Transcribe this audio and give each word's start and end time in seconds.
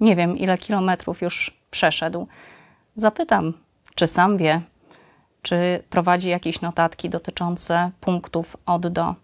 Nie 0.00 0.16
wiem, 0.16 0.38
ile 0.38 0.58
kilometrów 0.58 1.22
już 1.22 1.60
przeszedł. 1.70 2.26
Zapytam, 2.94 3.52
czy 3.94 4.06
sam 4.06 4.36
wie, 4.36 4.62
czy 5.42 5.82
prowadzi 5.90 6.28
jakieś 6.28 6.60
notatki 6.60 7.10
dotyczące 7.10 7.90
punktów 8.00 8.56
od 8.66 8.86
do. 8.86 9.14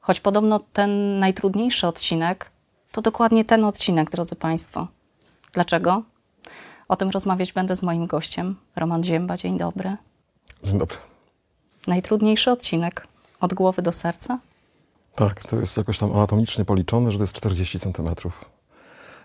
Choć 0.00 0.20
podobno 0.20 0.60
ten 0.72 1.18
najtrudniejszy 1.18 1.86
odcinek 1.86 2.50
to 2.96 3.02
dokładnie 3.02 3.44
ten 3.44 3.64
odcinek, 3.64 4.10
drodzy 4.10 4.36
Państwo. 4.36 4.86
Dlaczego? 5.52 6.02
O 6.88 6.96
tym 6.96 7.10
rozmawiać 7.10 7.52
będę 7.52 7.76
z 7.76 7.82
moim 7.82 8.06
gościem, 8.06 8.56
Roman 8.76 9.04
Zięba. 9.04 9.36
Dzień 9.36 9.58
dobry. 9.58 9.96
Dzień 10.64 10.78
dobry. 10.78 10.96
Najtrudniejszy 11.86 12.50
odcinek 12.50 13.06
od 13.40 13.54
głowy 13.54 13.82
do 13.82 13.92
serca? 13.92 14.38
Tak, 15.14 15.44
to 15.44 15.56
jest 15.56 15.76
jakoś 15.76 15.98
tam 15.98 16.12
anatomicznie 16.12 16.64
policzone, 16.64 17.10
że 17.10 17.18
to 17.18 17.24
jest 17.24 17.32
40 17.32 17.80
cm 17.80 18.14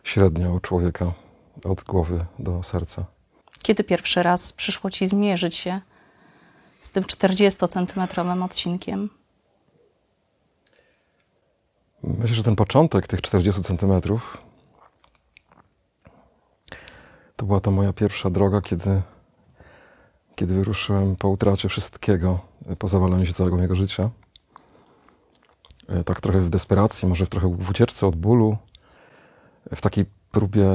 średnio 0.04 0.54
u 0.54 0.60
człowieka 0.60 1.12
od 1.64 1.84
głowy 1.84 2.26
do 2.40 2.64
serca. 2.64 3.05
Kiedy 3.64 3.84
pierwszy 3.84 4.24
raz 4.24 4.54
przyszło 4.54 4.91
Ci 4.91 5.08
zmierzyć 5.08 5.55
się 5.55 5.82
z 6.82 6.90
tym 6.90 7.04
40-centymetrowym 7.04 8.44
odcinkiem? 8.44 9.10
Myślę, 12.04 12.36
że 12.36 12.44
ten 12.44 12.55
początek 12.55 13.08
tych 13.08 13.22
40 13.22 13.62
cm 13.64 14.02
to 17.36 17.46
była 17.46 17.60
ta 17.60 17.72
moja 17.72 17.94
pierwsza 17.94 18.30
droga, 18.30 18.62
kiedy, 18.62 19.02
kiedy 20.36 20.54
wyruszyłem 20.55 21.16
po 21.16 21.30
utracie 21.30 21.70
wszystkiego, 21.70 22.40
po 22.80 22.88
zawaleniu 22.88 23.26
się 23.26 23.34
całego 23.34 23.55
mojego 23.55 23.76
życia. 23.76 24.10
E, 25.90 26.04
Tak 26.04 26.22
trochę 26.22 26.41
w 26.41 26.49
desperacji, 26.49 27.07
może 27.07 27.27
trochę 27.27 27.48
w 27.48 27.70
ucieczce 27.70 28.07
od 28.07 28.16
bólu, 28.16 28.57
w 29.76 29.82
takiej 29.82 30.05
próbie 30.32 30.68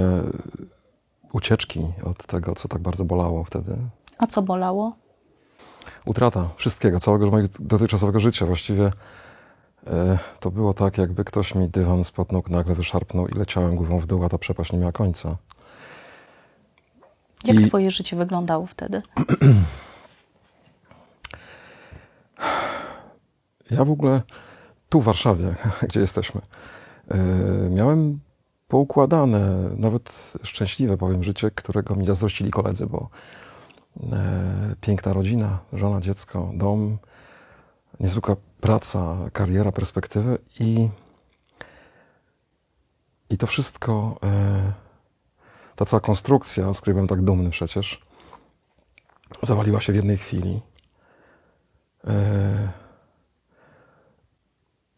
ucieczki 1.32 1.80
od 2.04 2.26
tego, 2.26 2.54
co 2.54 2.68
tak 2.68 2.82
bardzo 2.82 3.04
bolało 3.04 3.44
wtedy. 3.44 3.76
A 4.18 4.26
co 4.26 4.42
bolało? 4.42 4.96
utrata 6.04 6.48
wszystkiego, 6.56 7.00
całego 7.00 7.30
mojego 7.30 7.48
dotychczasowego 7.60 8.20
życia. 8.20 8.46
Właściwie 8.46 8.90
e, 9.86 10.18
to 10.40 10.50
było 10.50 10.74
tak, 10.74 10.98
jakby 10.98 11.24
ktoś 11.24 11.54
mi 11.54 11.68
dywan 11.68 12.04
spod 12.04 12.32
nóg 12.32 12.50
nagle 12.50 12.74
wyszarpnął 12.74 13.28
i 13.28 13.32
leciałem 13.32 13.76
głową 13.76 14.00
w 14.00 14.06
dół, 14.06 14.24
a 14.24 14.28
ta 14.28 14.38
przepaść 14.38 14.72
nie 14.72 14.78
miała 14.78 14.92
końca. 14.92 15.36
Jak 17.44 17.56
I- 17.60 17.68
Twoje 17.68 17.90
życie 17.90 18.16
wyglądało 18.16 18.66
wtedy? 18.66 19.02
Ja 23.70 23.84
w 23.84 23.90
ogóle 23.90 24.22
tu 24.88 25.00
w 25.00 25.04
Warszawie, 25.04 25.54
gdzie 25.88 26.00
jesteśmy, 26.00 26.40
e, 27.10 27.16
miałem 27.70 28.20
poukładane, 28.68 29.70
nawet 29.76 30.32
szczęśliwe 30.42 30.96
powiem 30.96 31.24
życie, 31.24 31.50
którego 31.50 31.94
mi 31.94 32.06
zazdrościli 32.06 32.50
koledzy, 32.50 32.86
bo 32.86 33.08
e, 34.12 34.74
piękna 34.80 35.12
rodzina, 35.12 35.58
żona, 35.72 36.00
dziecko, 36.00 36.50
dom, 36.54 36.98
niezwykła 38.00 38.36
praca, 38.60 39.16
kariera, 39.32 39.72
perspektywy 39.72 40.38
i, 40.60 40.88
i 43.30 43.38
to 43.38 43.46
wszystko, 43.46 44.18
e, 44.22 44.72
ta 45.76 45.84
cała 45.84 46.00
konstrukcja, 46.00 46.74
z 46.74 46.80
której 46.80 46.94
byłem 46.94 47.08
tak 47.08 47.22
dumny 47.22 47.50
przecież, 47.50 48.06
zawaliła 49.42 49.80
się 49.80 49.92
w 49.92 49.96
jednej 49.96 50.18
chwili. 50.18 50.60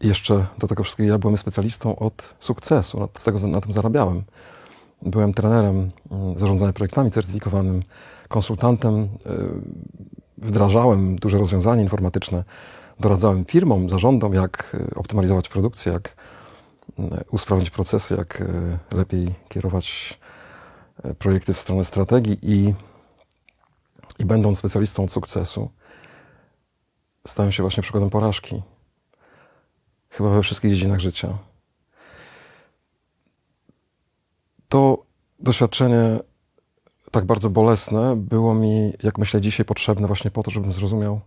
Jeszcze 0.00 0.46
do 0.58 0.66
tego 0.66 0.82
wszystkiego 0.82 1.12
ja 1.12 1.18
byłem 1.18 1.38
specjalistą 1.38 1.96
od 1.96 2.34
sukcesu, 2.38 3.08
z 3.14 3.24
tego, 3.24 3.46
na 3.46 3.60
tym 3.60 3.72
zarabiałem. 3.72 4.24
Byłem 5.02 5.34
trenerem 5.34 5.90
mm, 6.10 6.38
zarządzania 6.38 6.72
projektami 6.72 7.10
certyfikowanym, 7.10 7.82
konsultantem, 8.28 8.94
y, 8.94 9.08
wdrażałem 10.38 11.16
duże 11.16 11.38
rozwiązania 11.38 11.82
informatyczne, 11.82 12.44
doradzałem 13.00 13.44
firmom, 13.44 13.90
zarządom, 13.90 14.34
jak 14.34 14.76
y, 14.92 14.94
optymalizować 14.94 15.48
produkcję, 15.48 15.92
jak 15.92 16.16
y, 16.98 17.02
usprawnić 17.30 17.70
procesy, 17.70 18.14
jak 18.14 18.42
lepiej 18.92 19.34
kierować 19.48 20.18
projekty 21.18 21.54
w 21.54 21.58
stronę 21.58 21.84
strategii 21.84 22.38
i, 22.42 22.74
i 24.18 24.24
będąc 24.24 24.58
specjalistą 24.58 25.04
od 25.04 25.12
sukcesu, 25.12 25.70
stałem 27.26 27.52
się 27.52 27.62
właśnie 27.62 27.82
przykładem 27.82 28.10
porażki 28.10 28.62
chyba 30.18 30.30
we 30.30 30.42
wszystkich 30.42 30.70
dziedzinach 30.70 31.00
życia. 31.00 31.38
To 34.68 35.04
doświadczenie 35.40 36.18
tak 37.10 37.24
bardzo 37.24 37.50
bolesne 37.50 38.16
było 38.16 38.54
mi, 38.54 38.92
jak 39.02 39.18
myślę 39.18 39.40
dzisiaj, 39.40 39.66
potrzebne 39.66 40.06
właśnie 40.06 40.30
po 40.30 40.42
to, 40.42 40.50
żebym 40.50 40.72
zrozumiał, 40.72 41.20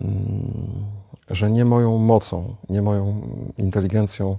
mm, 0.00 0.84
że 1.30 1.50
nie 1.50 1.64
moją 1.64 1.98
mocą, 1.98 2.56
nie 2.68 2.82
moją 2.82 3.22
inteligencją, 3.58 4.38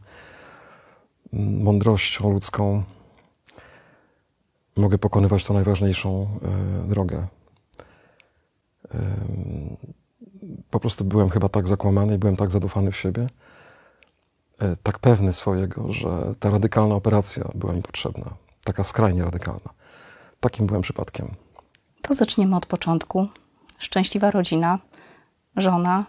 mm, 1.34 1.64
mądrością 1.64 2.32
ludzką 2.32 2.84
mogę 4.76 4.98
pokonywać 4.98 5.46
tą 5.46 5.54
najważniejszą 5.54 6.28
e, 6.86 6.90
drogę. 6.90 7.28
Po 10.70 10.80
prostu 10.80 11.04
byłem 11.04 11.30
chyba 11.30 11.50
tak 11.50 11.68
zakłamany 11.68 12.16
i 12.16 12.18
byłem 12.18 12.36
tak 12.36 12.52
zadufany 12.52 12.92
w 12.92 12.98
siebie, 12.98 13.28
e, 14.60 14.76
tak 14.84 15.00
pewny 15.00 15.34
swojego, 15.34 15.92
że 15.92 16.10
ta 16.40 16.50
radykalna 16.50 16.96
operacja 16.96 17.50
była 17.56 17.74
mi 17.74 17.82
potrzebna. 17.82 18.26
Taka 18.64 18.84
skrajnie 18.84 19.24
radykalna. 19.24 19.70
Takim 20.40 20.68
byłem 20.68 20.82
przypadkiem. 20.82 21.28
To 22.02 22.14
zaczniemy 22.14 22.56
od 22.56 22.66
początku. 22.66 23.28
Szczęśliwa 23.80 24.32
rodzina, 24.32 24.80
żona, 25.58 26.06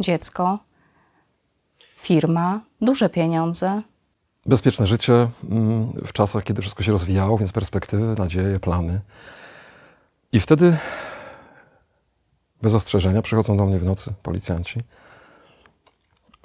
dziecko, 0.00 0.58
firma, 1.96 2.60
duże 2.80 3.08
pieniądze. 3.08 3.82
Bezpieczne 4.46 4.86
życie 4.86 5.28
mm, 5.50 5.92
w 5.92 6.12
czasach, 6.12 6.44
kiedy 6.44 6.62
wszystko 6.62 6.82
się 6.82 6.92
rozwijało, 6.92 7.38
więc 7.38 7.52
perspektywy, 7.52 8.14
nadzieje, 8.18 8.60
plany. 8.60 9.00
I 10.32 10.40
wtedy, 10.40 10.76
bez 12.62 12.74
ostrzeżenia, 12.74 13.22
przychodzą 13.22 13.56
do 13.56 13.66
mnie 13.66 13.78
w 13.78 13.84
nocy 13.84 14.14
policjanci 14.22 14.80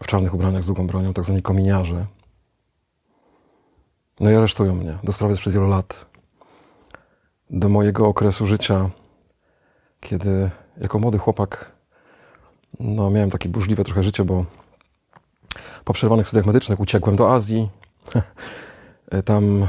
w 0.04 0.08
czarnych 0.08 0.34
ubraniach 0.34 0.64
z 0.64 0.66
długą 0.66 0.88
bronią, 0.88 1.14
tak 1.14 1.26
zwani 1.26 1.42
kominiarze. 1.42 2.06
No 4.20 4.32
i 4.32 4.36
aresztują 4.36 4.76
mnie 4.76 4.98
do 5.04 5.12
sprawy 5.12 5.36
sprzed 5.36 5.54
wielu 5.54 5.68
lat. 5.68 6.06
Do 7.50 7.70
mojego 7.70 8.08
okresu 8.08 8.48
życia, 8.48 8.90
kiedy 10.00 10.50
jako 10.78 11.00
młody 11.00 11.18
chłopak 11.18 11.72
no, 12.80 13.10
miałem 13.10 13.30
takie 13.30 13.50
burzliwe 13.50 13.84
trochę 13.84 14.04
życie, 14.04 14.26
bo 14.26 14.46
po 15.86 15.94
przerwanych 15.94 16.28
studiach 16.28 16.46
medycznych 16.46 16.80
uciekłem 16.80 17.16
do 17.16 17.34
Azji. 17.34 17.70
Tam 19.26 19.64
e, 19.64 19.68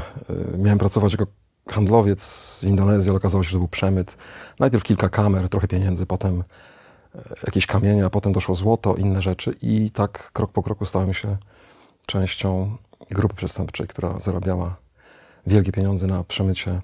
miałem 0.57 0.79
pracować 0.79 1.11
jako 1.11 1.25
handlowiec 1.69 2.59
w 2.61 2.63
Indonezji, 2.63 3.09
ale 3.09 3.17
okazało 3.17 3.43
się, 3.43 3.49
że 3.49 3.57
był 3.57 3.67
przemyt. 3.67 4.17
Najpierw 4.59 4.83
kilka 4.83 5.09
kamer, 5.09 5.49
trochę 5.49 5.67
pieniędzy, 5.67 6.05
potem 6.05 6.43
e, 7.15 7.19
jakieś 7.47 7.65
kamienie, 7.65 8.05
a 8.05 8.09
potem 8.09 8.33
doszło 8.33 8.55
złoto, 8.55 8.95
inne 8.95 9.21
rzeczy 9.21 9.55
i 9.61 9.91
tak 9.91 10.31
krok 10.33 10.51
po 10.51 10.63
kroku 10.63 10.85
stałem 10.85 11.13
się 11.13 11.37
częścią 12.05 12.77
grupy 13.11 13.35
przestępczej, 13.35 13.87
która 13.87 14.19
zarabiała 14.19 14.75
wielkie 15.47 15.71
pieniądze 15.71 16.07
na 16.07 16.23
przemycie 16.23 16.81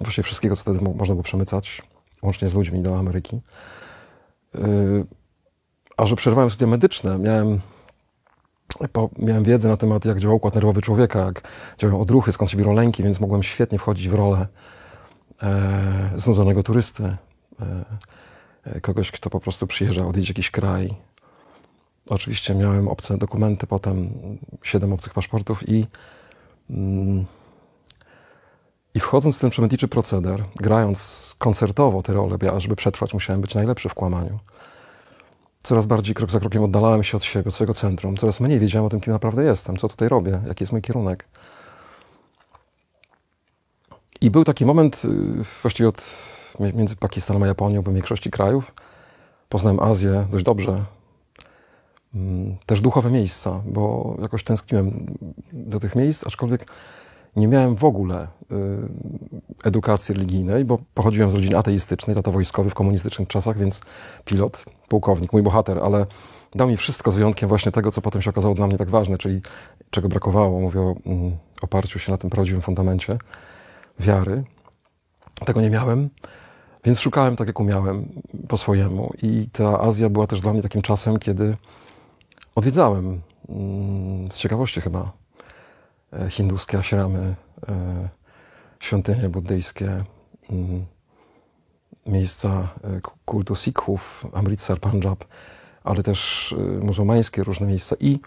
właściwie 0.00 0.22
wszystkiego, 0.22 0.56
co 0.56 0.62
wtedy 0.62 0.80
mo- 0.84 0.94
można 0.94 1.14
było 1.14 1.22
przemycać, 1.22 1.82
łącznie 2.22 2.48
z 2.48 2.54
ludźmi 2.54 2.82
do 2.82 2.98
Ameryki. 2.98 3.40
Yy, 4.54 5.06
A 5.96 6.06
że 6.06 6.16
przerwałem 6.16 6.50
studia 6.50 6.66
medyczne, 6.66 7.18
miałem, 7.18 7.60
miałem 9.18 9.44
wiedzę 9.44 9.68
na 9.68 9.76
temat, 9.76 10.04
jak 10.04 10.20
działa 10.20 10.34
układ 10.34 10.54
nerwowy 10.54 10.82
człowieka, 10.82 11.18
jak 11.24 11.42
działają 11.78 12.00
odruchy, 12.00 12.32
skąd 12.32 12.50
się 12.50 12.56
biorą 12.56 12.74
lęki, 12.74 13.02
więc 13.02 13.20
mogłem 13.20 13.42
świetnie 13.42 13.78
wchodzić 13.78 14.08
w 14.08 14.14
rolę 14.14 14.46
e, 15.42 16.10
znudzonego 16.16 16.62
turysty, 16.62 17.04
e, 17.04 17.16
e, 18.64 18.80
kogoś, 18.80 19.10
kto 19.10 19.30
po 19.30 19.40
prostu 19.40 19.66
przyjeżdża 19.66 20.06
odwiedzić 20.06 20.28
jakiś 20.28 20.50
kraj. 20.50 20.94
Oczywiście 22.08 22.54
miałem 22.54 22.88
obce 22.88 23.18
dokumenty, 23.18 23.66
potem 23.66 24.10
siedem 24.62 24.92
obcych 24.92 25.14
paszportów 25.14 25.68
i, 25.68 25.86
mm, 26.70 27.24
i 28.94 29.00
wchodząc 29.00 29.36
w 29.36 29.40
ten 29.40 29.50
przemytniczy 29.50 29.88
proceder, 29.88 30.44
grając 30.56 31.34
koncertowo 31.38 32.02
tę 32.02 32.12
rolę, 32.12 32.36
ja, 32.42 32.60
żeby 32.60 32.76
przetrwać, 32.76 33.14
musiałem 33.14 33.40
być 33.40 33.54
najlepszy 33.54 33.88
w 33.88 33.94
kłamaniu 33.94 34.38
coraz 35.66 35.86
bardziej 35.86 36.14
krok 36.14 36.30
za 36.30 36.40
krokiem 36.40 36.64
oddalałem 36.64 37.04
się 37.04 37.16
od 37.16 37.24
siebie, 37.24 37.48
od 37.48 37.54
swojego 37.54 37.74
centrum. 37.74 38.16
Coraz 38.16 38.40
mniej 38.40 38.60
wiedziałem 38.60 38.86
o 38.86 38.88
tym, 38.88 39.00
kim 39.00 39.12
naprawdę 39.12 39.44
jestem, 39.44 39.76
co 39.76 39.88
tutaj 39.88 40.08
robię, 40.08 40.40
jaki 40.46 40.62
jest 40.62 40.72
mój 40.72 40.82
kierunek. 40.82 41.28
I 44.20 44.30
był 44.30 44.44
taki 44.44 44.66
moment, 44.66 45.02
y, 45.04 45.08
właściwie 45.62 45.88
od, 45.88 46.02
między 46.60 46.96
Pakistanem 46.96 47.42
a 47.42 47.46
Japonią, 47.46 47.82
bo 47.82 47.92
większości 47.92 48.30
krajów. 48.30 48.74
Poznałem 49.48 49.80
Azję 49.80 50.26
dość 50.30 50.44
dobrze. 50.44 50.84
Mm, 52.14 52.56
Też 52.66 52.80
duchowe 52.80 53.10
miejsca, 53.10 53.62
bo 53.66 54.16
jakoś 54.22 54.44
tęskniłem 54.44 55.16
do 55.52 55.80
tych 55.80 55.96
miejsc, 55.96 56.26
aczkolwiek 56.26 56.72
Nie 57.36 57.48
miałem 57.48 57.76
w 57.76 57.84
ogóle 57.84 58.28
y, 58.52 58.56
edukacji 59.64 60.14
religijnej, 60.14 60.64
bo 60.64 60.78
pochodziłem 60.94 61.30
z 61.30 61.34
rodziny 61.34 61.58
ateistycznej, 61.58 62.16
tata 62.16 62.30
wojskowy 62.30 62.70
w 62.70 62.74
komunistycznych 62.74 63.28
czasach, 63.28 63.58
więc 63.58 63.80
pilot, 64.24 64.64
pułkownik, 64.88 65.32
mój 65.32 65.42
bohater, 65.42 65.78
ale 65.78 66.06
dał 66.54 66.68
mi 66.68 66.76
wszystko 66.76 67.10
z 67.10 67.16
wyjątkiem 67.16 67.48
właśnie 67.48 67.72
tego, 67.72 67.92
co 67.92 68.02
potem 68.02 68.22
się 68.22 68.30
okazało 68.30 68.54
dla 68.54 68.66
mnie 68.66 68.78
tak 68.78 68.90
ważne, 68.90 69.18
czyli 69.18 69.40
czego 69.90 70.08
brakowało. 70.08 70.60
Mówię 70.60 70.80
o 70.80 70.94
mm, 71.06 71.36
oparciu 71.62 71.98
się 71.98 72.12
na 72.12 72.18
tym 72.18 72.30
prawdziwym 72.30 72.60
fundamencie 72.60 73.18
wiary. 74.00 74.44
Tego 75.44 75.60
nie 75.60 75.70
miałem, 75.70 76.10
więc 76.84 77.00
szukałem 77.00 77.36
tak, 77.36 77.46
jak 77.46 77.60
umiałem, 77.60 78.08
po 78.48 78.56
swojemu. 78.56 79.12
I 79.22 79.48
ta 79.52 79.80
Azja 79.80 80.08
była 80.08 80.26
też 80.26 80.40
dla 80.40 80.52
mnie 80.52 80.62
takim 80.62 80.82
czasem, 80.82 81.18
kiedy 81.18 81.56
odwiedzałem 82.54 83.20
mm, 83.48 84.32
z 84.32 84.38
ciekawości 84.38 84.80
chyba 84.80 85.12
e, 86.12 86.30
hinduskie 86.30 86.78
ashramy, 86.78 87.34
e, 87.68 88.08
świątynie 88.80 89.28
buddyjskie, 89.28 90.04
mm, 90.50 90.86
miejsca 92.06 92.68
e, 92.84 93.00
ku- 93.00 93.16
kultu 93.24 93.54
Sikhów, 93.54 94.26
Amritsar, 94.32 94.80
Punjab, 94.80 95.24
ale 95.84 96.02
też 96.02 96.52
e, 96.58 96.84
muzułmańskie 96.84 97.44
różne 97.44 97.66
miejsca. 97.66 97.96
I 98.00 98.20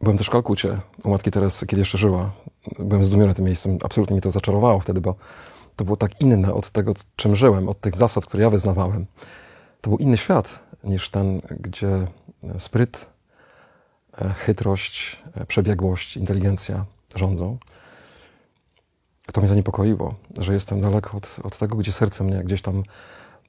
byłem 0.00 0.18
też 0.18 0.26
w 0.26 0.30
Kalkucie 0.30 0.80
u 1.04 1.10
Matki 1.10 1.30
kiedy 1.66 1.80
jeszcze 1.80 1.98
żyła. 1.98 2.30
Byłem 2.78 3.04
zdumiony 3.04 3.34
tym 3.34 3.44
miejscem. 3.44 3.78
Absolutnie 3.84 4.14
mnie 4.14 4.20
to 4.20 4.30
zaczarowało 4.30 4.80
wtedy, 4.80 5.00
bo 5.00 5.14
to 5.76 5.84
było 5.84 5.96
tak 5.96 6.20
inne 6.20 6.54
od 6.54 6.70
tego, 6.70 6.94
czym 7.16 7.36
żyłem, 7.36 7.68
od 7.68 7.80
tych 7.80 7.96
zasad, 7.96 8.26
które 8.26 8.42
ja 8.42 8.50
wyznawałem. 8.50 9.06
To 9.80 9.90
był 9.90 9.98
inny 9.98 10.16
świat 10.16 10.60
niż 10.84 11.10
ten, 11.10 11.40
gdzie 11.60 12.06
spryt, 12.58 13.06
e, 14.18 14.28
chytrość, 14.28 15.22
przebiegłość, 15.48 16.16
inteligencja 16.16 16.84
rządzą. 17.14 17.58
To 19.32 19.40
mnie 19.40 19.48
zaniepokoiło, 19.48 20.14
że 20.38 20.52
jestem 20.52 20.80
daleko 20.80 21.16
od, 21.16 21.36
od 21.42 21.58
tego, 21.58 21.76
gdzie 21.76 21.92
serce 21.92 22.24
mnie 22.24 22.44
gdzieś 22.44 22.62
tam 22.62 22.82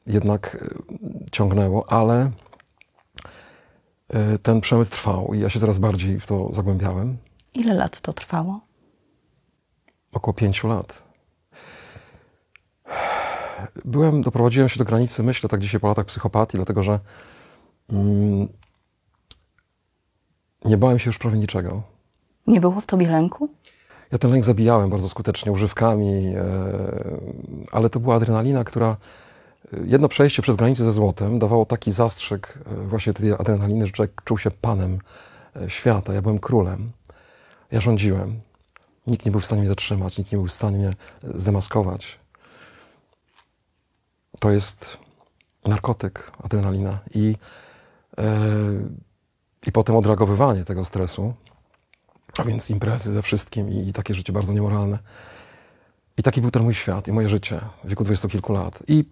jednak 0.08 0.56
e, 0.56 1.30
ciągnęło, 1.32 1.92
ale 1.92 2.32
e, 4.10 4.38
ten 4.38 4.62
przemyt 4.62 4.90
trwał 4.90 5.34
i 5.34 5.40
ja 5.40 5.50
się 5.50 5.60
coraz 5.60 5.80
bardziej 5.80 6.20
w 6.20 6.28
to 6.28 6.54
zagłębiałem. 6.54 7.18
Ile 7.54 7.74
lat 7.74 8.02
to 8.02 8.14
trwało? 8.14 8.60
Około 10.14 10.34
pięciu 10.34 10.68
lat. 10.68 11.04
Byłem, 13.86 14.22
doprowadziłem 14.22 14.70
się 14.70 14.80
do 14.80 14.86
granicy, 14.86 15.24
myślę, 15.24 15.50
tak 15.50 15.60
dzisiaj 15.60 15.82
po 15.82 15.88
latach 15.88 16.06
psychopatii, 16.06 16.58
dlatego 16.58 16.84
że 16.84 17.00
mm, 17.90 18.48
nie 20.66 20.78
bałem 20.78 21.00
się 21.00 21.10
już 21.10 21.18
prawie 21.18 21.40
niczego. 21.40 21.82
Nie 22.48 22.62
było 22.62 22.82
w 22.82 22.86
tobie 22.86 23.10
lęku? 23.10 23.50
Ja 24.14 24.20
ten 24.20 24.32
lęk 24.32 24.46
zabijałem 24.46 24.90
bardzo 24.90 25.10
skutecznie 25.10 25.52
używkami, 25.52 26.34
e, 26.36 26.44
ale 27.72 27.90
to 27.90 28.00
była 28.00 28.16
adrenalina, 28.16 28.64
która 28.64 28.98
jedno 29.86 30.08
przejście 30.10 30.42
przez 30.42 30.56
granicę 30.56 30.84
ze 30.84 30.92
złotem 30.92 31.40
dawało 31.40 31.66
taki 31.66 31.92
zastrzyk 31.92 32.60
e, 32.66 32.88
właśnie 32.88 33.14
tej 33.14 33.32
adrenaliny, 33.32 33.86
że 33.86 33.92
człowiek 33.92 34.22
czuł 34.26 34.38
się 34.38 34.52
panem 34.52 35.00
e, 35.56 35.70
świata. 35.70 36.14
Ja 36.14 36.22
byłem 36.22 36.40
królem. 36.40 36.92
Ja 37.72 37.82
rządziłem. 37.82 38.40
Nikt 39.08 39.26
nie 39.26 39.32
był 39.32 39.42
w 39.42 39.46
stanie 39.46 39.62
mnie 39.62 39.70
zatrzymać, 39.70 40.18
nikt 40.18 40.32
nie 40.32 40.38
był 40.38 40.48
w 40.48 40.54
stanie 40.54 40.78
mnie 40.78 40.94
zdemaskować. 41.34 42.20
To 44.40 44.52
jest 44.52 44.98
narkotyk, 45.66 46.32
adrenalina. 46.44 47.00
I, 47.14 47.36
e, 48.18 48.24
i 49.68 49.72
potem 49.72 49.96
odreagowywanie 49.96 50.64
tego 50.66 50.86
stresu, 50.86 51.34
a 52.38 52.44
więc 52.44 52.70
imprezy 52.70 53.14
ze 53.14 53.22
wszystkim 53.22 53.72
i, 53.72 53.88
i 53.88 53.94
takie 53.94 54.14
życie 54.14 54.34
bardzo 54.34 54.54
niemoralne. 54.54 55.00
I 56.18 56.24
taki 56.24 56.42
był 56.42 56.52
ten 56.52 56.64
mój 56.64 56.74
świat 56.74 57.08
i 57.08 57.12
moje 57.12 57.30
życie 57.30 57.62
w 57.84 57.90
wieku 57.90 58.04
dwudziestu 58.04 58.30
kilku 58.30 58.54
lat. 58.54 58.84
I 58.88 59.06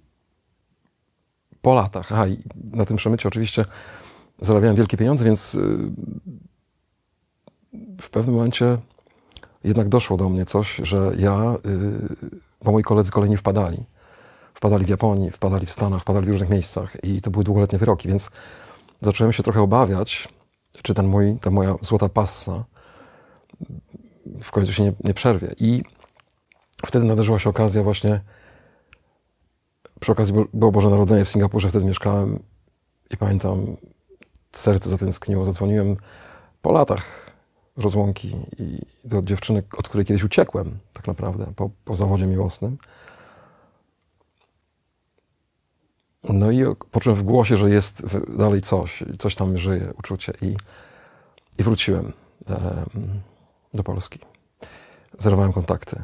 po 1.62 1.74
latach, 1.74 2.12
aha, 2.12 2.28
i 2.28 2.44
na 2.56 2.86
tym 2.86 2.98
przemycie 2.98 3.28
oczywiście 3.28 3.66
zarabiałem 4.42 4.76
wielkie 4.76 4.98
pieniądze, 4.98 5.26
więc 5.26 5.56
y, 5.56 5.92
w 8.02 8.10
pewnym 8.10 8.36
momencie 8.36 8.78
jednak 9.64 9.90
doszło 9.90 10.18
do 10.18 10.30
mnie 10.30 10.46
coś, 10.46 10.76
że 10.84 11.12
ja, 11.18 11.56
y, 11.66 12.40
bo 12.64 12.72
moi 12.72 12.84
koledzy 12.84 13.12
kolejni 13.12 13.38
wpadali. 13.38 13.84
Wpadali 14.54 14.86
w 14.86 14.90
Japonii, 14.90 15.32
wpadali 15.32 15.66
w 15.66 15.72
Stanach, 15.72 16.02
wpadali 16.02 16.26
w 16.26 16.30
różnych 16.30 16.50
miejscach 16.50 17.04
i 17.04 17.22
to 17.22 17.32
były 17.32 17.44
długoletnie 17.44 17.80
wyroki, 17.80 18.08
więc 18.08 18.32
zacząłem 19.02 19.34
się 19.34 19.44
trochę 19.44 19.62
obawiać, 19.62 20.28
czy 20.82 20.94
ten 20.94 21.08
mój, 21.08 21.38
ta 21.42 21.52
moja 21.52 21.76
złota 21.82 22.10
passa 22.10 22.64
w 24.42 24.52
końcu 24.52 24.74
się 24.74 24.84
nie, 24.84 24.94
nie 25.04 25.14
przerwie. 25.14 25.56
I 25.60 25.84
wtedy 26.86 27.06
nadarzyła 27.06 27.40
się 27.40 27.50
okazja 27.50 27.84
właśnie, 27.84 28.22
przy 30.00 30.12
okazji 30.12 30.34
było 30.54 30.72
Boże 30.72 30.90
Narodzenie 30.90 31.26
w 31.26 31.30
Singapurze, 31.30 31.70
wtedy 31.70 31.86
mieszkałem 31.86 32.40
i 33.10 33.18
pamiętam, 33.18 33.78
serce 34.52 34.90
zatęskniło, 34.90 35.46
zadzwoniłem 35.46 35.98
po 36.62 36.72
latach 36.72 37.32
rozłąki 37.78 38.36
i 38.60 38.80
do 39.04 39.22
dziewczyny, 39.22 39.64
od 39.78 39.90
której 39.90 40.06
kiedyś 40.06 40.24
uciekłem 40.24 40.80
tak 40.94 41.08
naprawdę 41.08 41.54
po, 41.56 41.70
po 41.86 41.96
zawodzie 41.96 42.26
miłosnym. 42.26 42.78
No 46.24 46.52
i 46.52 46.64
poczułem 46.92 47.20
w 47.20 47.24
głosie, 47.24 47.58
że 47.58 47.70
jest 47.70 48.04
dalej 48.38 48.62
coś, 48.62 49.04
coś 49.20 49.36
tam 49.36 49.58
żyje, 49.58 49.94
uczucie 50.00 50.34
i, 50.42 50.56
i 51.60 51.64
wróciłem 51.64 52.14
em, 52.50 53.22
do 53.74 53.84
Polski. 53.84 54.20
Zerwałem 55.20 55.54
kontakty. 55.54 56.04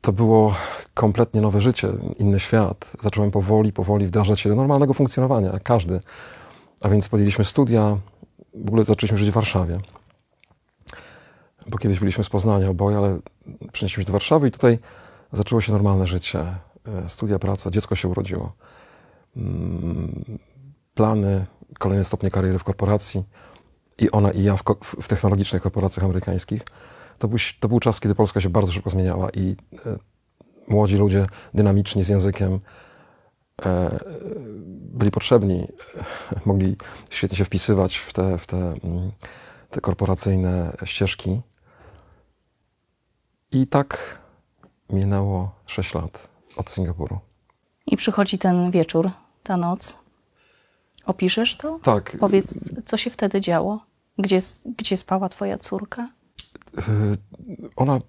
To 0.00 0.12
było 0.12 0.54
kompletnie 0.94 1.40
nowe 1.40 1.60
życie, 1.60 1.88
inny 2.18 2.40
świat. 2.40 2.92
Zacząłem 3.00 3.30
powoli, 3.30 3.72
powoli 3.72 4.06
wdrażać 4.06 4.40
się 4.40 4.48
do 4.48 4.56
normalnego 4.56 4.94
funkcjonowania, 4.94 5.52
jak 5.52 5.62
każdy. 5.62 6.00
A 6.80 6.88
więc 6.88 7.08
podjęliśmy 7.08 7.44
studia, 7.44 7.98
w 8.54 8.68
ogóle 8.68 8.84
zaczęliśmy 8.84 9.18
żyć 9.18 9.30
w 9.30 9.34
Warszawie. 9.34 9.80
Bo 11.66 11.78
kiedyś 11.78 11.98
byliśmy 11.98 12.24
z 12.24 12.28
Poznania 12.28 12.70
oboje, 12.70 12.98
ale 12.98 13.18
przenieśliśmy 13.72 14.02
się 14.02 14.06
do 14.06 14.12
Warszawy 14.12 14.48
i 14.48 14.50
tutaj 14.50 14.78
zaczęło 15.32 15.60
się 15.60 15.72
normalne 15.72 16.06
życie. 16.06 16.40
E, 17.04 17.08
Studia, 17.08 17.38
praca, 17.38 17.70
dziecko 17.70 17.94
się 17.94 18.08
urodziło. 18.08 18.52
Mm, 19.36 20.38
Plany, 20.94 21.46
kolejne 21.78 22.04
stopnie 22.04 22.30
kariery 22.30 22.58
w 22.58 22.64
korporacji 22.64 23.24
i 23.98 24.10
ona 24.10 24.30
i 24.30 24.42
ja 24.42 24.56
w, 24.56 24.62
w 25.02 25.08
technologicznych 25.08 25.62
korporacjach 25.62 26.04
amerykańskich. 26.04 26.62
To 27.18 27.28
był, 27.28 27.38
to 27.60 27.68
był 27.68 27.80
czas, 27.80 28.00
kiedy 28.00 28.14
Polska 28.14 28.40
się 28.40 28.48
bardzo 28.48 28.72
szybko 28.72 28.90
zmieniała 28.90 29.30
i 29.30 29.56
e, 29.86 29.98
młodzi 30.68 30.96
ludzie, 30.96 31.26
dynamiczni, 31.54 32.02
z 32.02 32.08
językiem, 32.08 32.60
e, 33.66 33.98
byli 34.70 35.10
potrzebni, 35.10 35.68
e, 36.32 36.40
mogli 36.44 36.76
świetnie 37.10 37.38
się 37.38 37.44
wpisywać 37.44 37.96
w 37.96 38.12
te, 38.12 38.38
w 38.38 38.46
te, 38.46 38.56
mm, 38.56 39.12
te 39.70 39.80
korporacyjne 39.80 40.76
ścieżki. 40.84 41.40
I 43.52 43.66
tak 43.66 44.20
minęło 44.90 45.50
6 45.66 45.94
lat 45.94 46.28
od 46.56 46.70
Singapuru. 46.70 47.18
I 47.86 47.96
przychodzi 47.96 48.38
ten 48.38 48.70
wieczór, 48.70 49.10
ta 49.42 49.56
noc. 49.56 50.05
Opiszesz 51.06 51.56
to? 51.56 51.78
Tak, 51.82 52.16
Powiedz, 52.20 52.72
co 52.84 52.96
się 52.96 53.10
wtedy 53.10 53.40
działo? 53.40 53.80
Gdzie, 54.18 54.38
gdzie 54.78 54.96
spała 54.96 55.28
twoja 55.28 55.58
córka? 55.58 56.08
y, 56.78 56.82
ona 57.76 58.00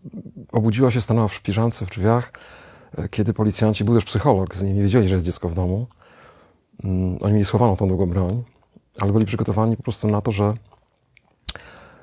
obudziła 0.52 0.92
się, 0.92 1.02
stanęła 1.02 1.28
w 1.28 1.34
szpiżance 1.34 1.86
w 1.86 1.90
drzwiach, 1.90 2.32
y, 3.00 3.10
kiedy 3.10 3.34
policjanci, 3.34 3.84
był 3.84 3.96
też 3.96 4.06
psycholog, 4.06 4.56
z 4.56 4.62
nimi 4.62 4.76
nie 4.76 4.82
wiedzieli, 4.82 5.08
że 5.08 5.16
jest 5.16 5.26
dziecko 5.26 5.50
w 5.50 5.54
domu. 5.54 5.88
Mm, 6.84 7.18
Oni 7.22 7.34
mieli 7.34 7.46
schowaną 7.46 7.76
tą 7.78 7.88
długą 7.88 8.06
broń, 8.06 8.44
ale 9.00 9.12
byli 9.12 9.26
przygotowani 9.26 9.78
po 9.78 9.84
prostu 9.84 10.08
na 10.08 10.22
to, 10.22 10.32
że, 10.32 10.54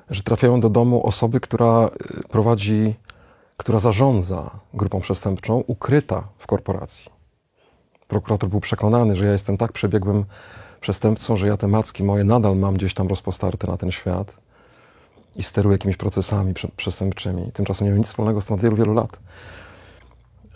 że 0.09 0.23
trafiają 0.23 0.59
do 0.59 0.69
domu 0.69 1.05
osoby, 1.07 1.39
która 1.39 1.89
y, 2.19 2.27
prowadzi, 2.27 2.95
która 3.57 3.79
zarządza 3.79 4.59
grupą 4.73 5.01
przestępczą, 5.01 5.63
ukryta 5.67 6.27
w 6.37 6.47
korporacji. 6.47 7.11
Prokurator 8.07 8.49
był 8.49 8.59
przekonany, 8.59 9.15
że 9.15 9.25
ja 9.25 9.31
jestem 9.31 9.57
tak 9.57 9.71
przebiegłym 9.71 10.25
przestępcą, 10.81 11.37
że 11.37 11.47
ja 11.47 11.57
te 11.57 11.67
macki 11.67 12.03
moje 12.03 12.23
nadal 12.23 12.57
mam 12.57 12.73
gdzieś 12.73 12.93
tam 12.93 13.07
rozpostarte 13.07 13.67
na 13.67 13.77
ten 13.77 13.91
świat 13.91 14.37
i 15.35 15.43
steruję 15.43 15.73
jakimiś 15.73 15.97
procesami 15.97 16.53
prze- 16.53 16.71
przestępczymi. 16.77 17.51
Tymczasem 17.51 17.85
nie 17.85 17.89
miałem 17.89 17.99
nic 17.99 18.07
wspólnego 18.07 18.41
z 18.41 18.45
tym 18.45 18.55
od 18.55 18.61
wielu, 18.61 18.75
wielu 18.75 18.93
lat. 18.93 19.19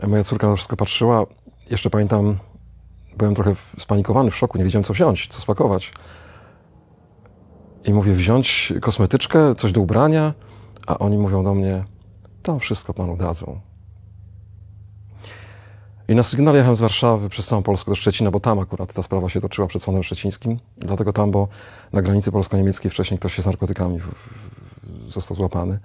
Moja 0.08 0.24
córka 0.24 0.48
na 0.48 0.54
to 0.54 0.58
wszystko 0.58 0.78
patrzyła. 0.78 1.26
Jeszcze 1.70 1.90
pamiętam, 1.90 2.38
byłem 3.18 3.36
trochę 3.36 3.56
spanikowany, 3.78 4.32
w 4.32 4.36
szoku, 4.36 4.58
nie 4.58 4.64
wiedziałem 4.64 4.84
co 4.84 4.94
wziąć, 4.94 5.28
co 5.28 5.42
spakować. 5.42 5.94
I 7.86 7.94
mówię, 7.94 8.14
wziąć 8.14 8.74
kosmetyczkę, 8.82 9.56
coś 9.56 9.72
do 9.72 9.82
ubrania, 9.82 10.34
a 10.88 10.98
oni 10.98 11.18
mówią 11.18 11.44
do 11.44 11.54
mnie, 11.54 11.84
to 12.44 12.60
wszystko 12.60 12.94
panu 12.94 13.18
dadzą. 13.18 13.60
I 16.10 16.16
na 16.16 16.24
sygnale 16.24 16.58
jechałem 16.58 16.76
z 16.76 16.80
Warszawy 16.80 17.30
przez 17.30 17.48
całą 17.48 17.64
Polskę 17.64 17.92
do 17.92 17.96
Szczecina, 17.96 18.32
bo 18.32 18.40
tam 18.40 18.60
akurat 18.60 18.94
ta 18.94 19.04
sprawa 19.04 19.30
się 19.30 19.42
toczyła 19.42 19.68
przed 19.68 19.84
sądem 19.84 20.04
szczecińskim. 20.04 20.60
Dlatego 20.78 21.14
tam, 21.14 21.32
bo 21.32 21.48
na 21.94 22.02
granicy 22.02 22.32
polsko-niemieckiej 22.32 22.92
wcześniej 22.92 23.20
ktoś 23.20 23.36
się 23.36 23.42
z 23.42 23.46
narkotykami 23.46 24.00
został 25.08 25.38
złapany 25.38 25.80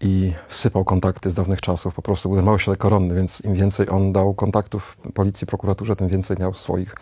i 0.00 0.32
sypał 0.48 0.84
kontakty 0.84 1.30
z 1.30 1.34
dawnych 1.34 1.60
czasów. 1.60 1.94
Po 1.94 2.02
prostu 2.02 2.28
był 2.28 2.42
mały 2.42 2.58
środek 2.58 2.80
koronny, 2.80 3.14
więc 3.14 3.40
im 3.40 3.54
więcej 3.54 3.88
on 3.88 4.12
dał 4.12 4.34
kontaktów 4.34 4.96
policji, 5.14 5.46
prokuraturze, 5.46 5.96
tym 5.96 6.08
więcej 6.08 6.36
miał 6.40 6.54
swoich 6.54 6.94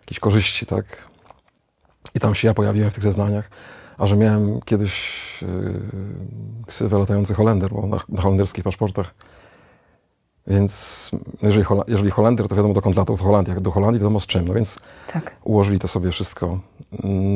jakichś 0.00 0.20
korzyści, 0.20 0.66
tak? 0.66 1.08
I 2.14 2.20
tam 2.20 2.34
się 2.34 2.48
ja 2.48 2.54
pojawiłem 2.54 2.90
w 2.90 2.94
tych 2.94 3.02
zeznaniach, 3.02 3.50
a 3.98 4.06
że 4.06 4.16
miałem 4.16 4.60
kiedyś 4.60 5.22
yy, 5.42 5.48
ksywę 6.66 6.98
latający 6.98 7.34
Holender, 7.34 7.70
bo 7.70 7.86
na, 7.86 7.98
na 8.08 8.22
holenderskich 8.22 8.64
paszportach. 8.64 9.14
Więc 10.46 11.10
jeżeli, 11.42 11.64
Hola, 11.64 11.84
jeżeli 11.88 12.10
Holender, 12.10 12.48
to 12.48 12.56
wiadomo 12.56 12.74
dokąd 12.74 12.96
latał, 12.96 13.16
to 13.16 13.24
Holandia. 13.24 13.54
Jak 13.54 13.62
do 13.62 13.70
Holandii 13.70 14.00
wiadomo 14.00 14.20
z 14.20 14.26
czym. 14.26 14.48
No 14.48 14.54
więc 14.54 14.78
Tak. 15.12 15.36
ułożyli 15.44 15.78
to 15.78 15.88
sobie 15.88 16.10
wszystko. 16.10 16.60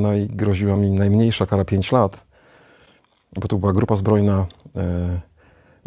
No 0.02 0.14
i 0.14 0.26
groziła 0.26 0.76
mi 0.76 0.90
najmniejsza 0.90 1.46
kara 1.46 1.64
5 1.64 1.92
lat, 1.92 2.26
bo 3.40 3.48
tu 3.48 3.58
była 3.58 3.72
grupa 3.72 3.96
zbrojna, 3.96 4.46
e, 4.76 5.20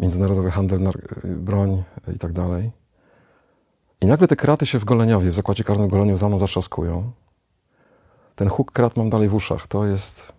międzynarodowy 0.00 0.50
handel, 0.50 0.86
e, 0.88 0.92
broń 1.24 1.82
i 2.14 2.18
tak 2.18 2.32
dalej. 2.32 2.70
I 4.00 4.06
nagle 4.06 4.28
te 4.28 4.36
kraty 4.36 4.66
się 4.66 4.78
w 4.78 4.84
Goleniowie, 4.84 5.30
w 5.30 5.34
zakładzie 5.34 5.64
karnym 5.64 5.88
Goleniu 5.88 6.16
za 6.16 6.28
mną 6.28 6.38
zatrzaskują. 6.38 7.12
Ten 8.36 8.48
huk 8.48 8.72
krat 8.72 8.96
mam 8.96 9.10
dalej 9.10 9.28
w 9.28 9.34
uszach. 9.34 9.66
To 9.66 9.86
jest 9.86 10.32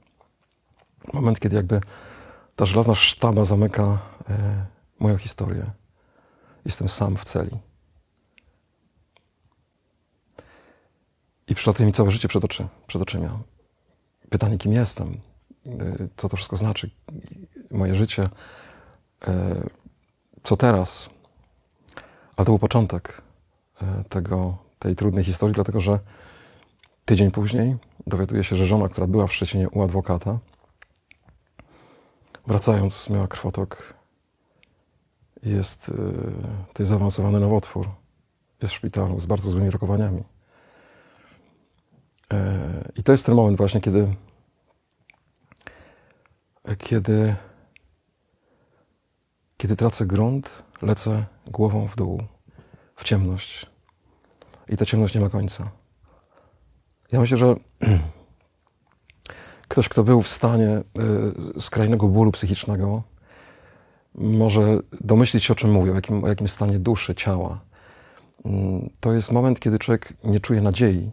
moment, 1.14 1.40
kiedy 1.40 1.56
jakby 1.56 1.82
ta 2.56 2.66
żelazna 2.66 2.96
sztaba 2.96 3.46
zamyka 3.46 3.84
e, 4.30 4.66
moją 5.00 5.18
historię. 5.18 5.66
Jestem 6.66 6.90
sam 6.90 7.18
w 7.18 7.26
celi. 7.26 7.58
I 11.48 11.56
przylatuje 11.56 11.88
mi 11.88 11.94
całe 11.94 12.12
życie 12.12 12.28
przed, 12.28 12.46
oczy, 12.46 12.68
przed 12.88 13.02
oczyma. 13.02 13.40
Pytanie, 14.30 14.58
kim 14.58 14.74
jestem, 14.74 15.18
y, 15.68 16.10
co 16.18 16.30
to 16.30 16.38
wszystko 16.38 16.58
znaczy, 16.58 16.90
moje 17.72 17.96
życie, 17.96 18.24
y, 18.24 19.28
co 20.44 20.58
teraz. 20.58 21.10
Ale 22.38 22.46
to 22.46 22.52
był 22.52 22.60
początek 22.60 23.22
y, 23.82 24.04
tego, 24.10 24.58
tej 24.80 24.96
trudnej 24.96 25.24
historii, 25.24 25.56
dlatego 25.56 25.80
że 25.80 26.00
tydzień 27.06 27.32
później 27.32 27.78
dowiaduję 28.08 28.44
się, 28.44 28.56
że 28.56 28.66
żona, 28.66 28.90
która 28.90 29.08
była 29.08 29.28
w 29.28 29.34
Szczecinie 29.34 29.70
u 29.70 29.84
adwokata, 29.84 30.40
wracając, 32.48 33.10
miała 33.10 33.28
krwotok. 33.28 34.03
Jest, 35.46 35.94
to 36.74 36.84
jest 36.84 36.90
zaawansowany 36.90 37.40
nowotwór. 37.40 37.90
Jest 38.62 38.74
w 38.74 38.78
szpitalu 38.78 39.20
z 39.20 39.26
bardzo 39.26 39.52
złymi 39.52 39.70
rokowaniami. 39.70 40.24
I 42.96 43.04
to 43.04 43.12
jest 43.12 43.26
ten 43.26 43.36
moment 43.36 43.58
właśnie, 43.58 43.82
kiedy, 43.82 44.16
kiedy, 46.78 47.36
kiedy 49.58 49.76
tracę 49.76 50.06
grunt, 50.06 50.64
lecę 50.82 51.26
głową 51.48 51.88
w 51.88 51.96
dół, 51.96 52.24
w 52.96 53.04
ciemność. 53.04 53.66
I 54.70 54.78
ta 54.78 54.86
ciemność 54.86 55.16
nie 55.16 55.22
ma 55.22 55.30
końca. 55.30 55.72
Ja 57.12 57.20
myślę, 57.20 57.38
że 57.38 57.56
ktoś, 59.68 59.90
kto 59.90 60.04
był 60.04 60.22
w 60.22 60.30
stanie 60.30 60.84
y, 61.58 61.62
skrajnego 61.62 62.08
bólu 62.08 62.32
psychicznego, 62.32 63.04
może 64.16 64.80
domyślić 65.02 65.44
się, 65.44 65.54
o 65.54 65.56
czym 65.56 65.72
mówię, 65.72 65.92
o 65.92 65.96
jakim, 65.96 66.24
o 66.24 66.28
jakim 66.28 66.48
stanie 66.48 66.80
duszy, 66.80 67.16
ciała. 67.16 67.60
Mm, 68.46 68.90
To 69.00 69.14
jest 69.14 69.32
moment, 69.32 69.60
kiedy 69.60 69.80
człowiek 69.80 70.14
nie 70.24 70.40
czuje 70.40 70.62
nadziei, 70.62 71.12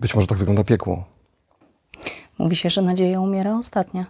być 0.00 0.14
może 0.14 0.26
tak 0.26 0.38
wygląda 0.38 0.64
piekło. 0.64 1.04
Mówi 2.38 2.56
się, 2.56 2.70
że 2.70 2.82
nadzieja 2.82 3.20
umiera 3.20 3.56
ostatnia. 3.58 4.06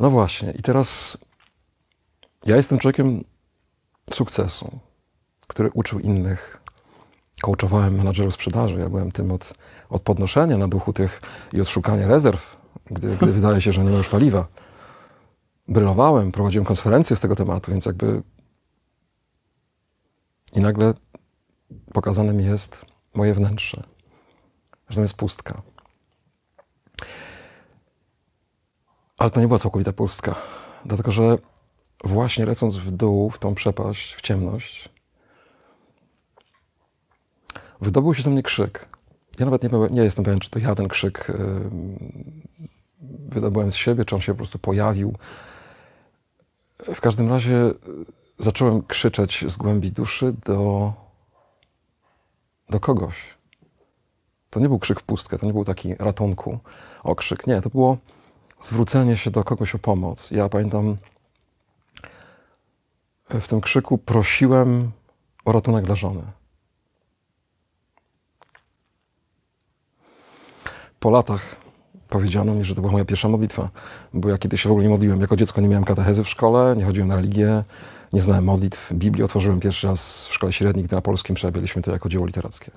No 0.00 0.10
właśnie, 0.10 0.50
i 0.50 0.62
teraz 0.62 1.18
ja 2.46 2.56
jestem 2.56 2.78
człowiekiem 2.78 3.24
sukcesu, 4.12 4.78
który 5.48 5.70
uczył 5.74 6.00
innych. 6.00 6.60
Coachowałem 7.40 7.94
menadżerów 7.96 8.34
sprzedaży. 8.34 8.78
Ja 8.80 8.88
byłem 8.88 9.12
tym 9.12 9.32
od, 9.32 9.54
od 9.90 10.02
podnoszenia 10.02 10.56
na 10.56 10.68
duchu 10.68 10.92
tych 10.92 11.20
i 11.52 11.60
od 11.60 11.68
szukania 11.68 12.08
rezerw, 12.08 12.57
gdy, 12.86 13.16
gdy 13.16 13.32
wydaje 13.32 13.60
się, 13.60 13.72
że 13.72 13.84
nie 13.84 13.90
ma 13.90 13.96
już 13.96 14.08
paliwa. 14.08 14.46
Brylowałem, 15.68 16.32
prowadziłem 16.32 16.64
konferencje 16.64 17.16
z 17.16 17.20
tego 17.20 17.36
tematu, 17.36 17.70
więc 17.70 17.86
jakby. 17.86 18.22
I 20.52 20.60
nagle 20.60 20.94
pokazane 21.92 22.32
mi 22.32 22.44
jest 22.44 22.84
moje 23.14 23.34
wnętrze, 23.34 23.82
że 24.88 24.94
tam 24.94 25.04
jest 25.04 25.14
pustka. 25.14 25.62
Ale 29.18 29.30
to 29.30 29.40
nie 29.40 29.46
była 29.46 29.58
całkowita 29.58 29.92
pustka, 29.92 30.34
dlatego 30.84 31.10
że 31.10 31.38
właśnie 32.04 32.46
lecąc 32.46 32.76
w 32.76 32.90
dół, 32.90 33.30
w 33.30 33.38
tą 33.38 33.54
przepaść, 33.54 34.14
w 34.14 34.20
ciemność, 34.20 34.88
wydobył 37.80 38.14
się 38.14 38.22
ze 38.22 38.30
mnie 38.30 38.42
krzyk. 38.42 38.97
Ja 39.38 39.44
nawet 39.44 39.62
nie, 39.62 39.70
nie 39.90 40.02
jestem 40.02 40.24
pewien, 40.24 40.40
czy 40.40 40.50
to 40.50 40.58
ja 40.58 40.74
ten 40.74 40.88
krzyk 40.88 41.26
yy, 41.28 41.70
wydobyłem 43.28 43.72
z 43.72 43.74
siebie, 43.74 44.04
czy 44.04 44.14
on 44.14 44.20
się 44.20 44.32
po 44.32 44.36
prostu 44.36 44.58
pojawił. 44.58 45.14
W 46.94 47.00
każdym 47.00 47.28
razie 47.28 47.54
yy, 47.54 47.74
zacząłem 48.38 48.82
krzyczeć 48.82 49.44
z 49.48 49.56
głębi 49.56 49.92
duszy 49.92 50.34
do, 50.46 50.92
do 52.70 52.80
kogoś. 52.80 53.38
To 54.50 54.60
nie 54.60 54.68
był 54.68 54.78
krzyk 54.78 55.00
w 55.00 55.02
pustkę, 55.02 55.38
to 55.38 55.46
nie 55.46 55.52
był 55.52 55.64
taki 55.64 55.94
ratunku, 55.94 56.58
okrzyk. 57.04 57.46
Nie, 57.46 57.60
to 57.60 57.70
było 57.70 57.98
zwrócenie 58.60 59.16
się 59.16 59.30
do 59.30 59.44
kogoś 59.44 59.74
o 59.74 59.78
pomoc. 59.78 60.30
Ja 60.30 60.48
pamiętam, 60.48 60.96
w 63.30 63.48
tym 63.48 63.60
krzyku 63.60 63.98
prosiłem 63.98 64.90
o 65.44 65.52
ratunek 65.52 65.84
dla 65.84 65.94
żony. 65.94 66.22
Po 71.00 71.10
latach 71.10 71.56
powiedziano 72.08 72.54
mi, 72.54 72.64
że 72.64 72.74
to 72.74 72.80
była 72.80 72.92
moja 72.92 73.04
pierwsza 73.04 73.28
modlitwa, 73.28 73.70
bo 74.14 74.28
ja 74.28 74.38
kiedyś 74.38 74.62
się 74.62 74.68
w 74.68 74.72
ogóle 74.72 74.84
nie 74.84 74.90
modliłem. 74.90 75.20
Jako 75.20 75.36
dziecko 75.36 75.60
nie 75.60 75.68
miałem 75.68 75.84
katechezy 75.84 76.24
w 76.24 76.28
szkole, 76.28 76.74
nie 76.76 76.84
chodziłem 76.84 77.08
na 77.08 77.14
religię, 77.14 77.64
nie 78.12 78.20
znałem 78.20 78.44
modlitw. 78.44 78.92
Biblię 78.92 79.24
otworzyłem 79.24 79.60
pierwszy 79.60 79.86
raz 79.86 80.28
w 80.28 80.32
szkole 80.32 80.52
średniej, 80.52 80.84
gdy 80.84 80.96
na 80.96 81.02
polskim 81.02 81.34
przerabialiśmy 81.34 81.82
to 81.82 81.92
jako 81.92 82.08
dzieło 82.08 82.26
literackie. 82.26 82.70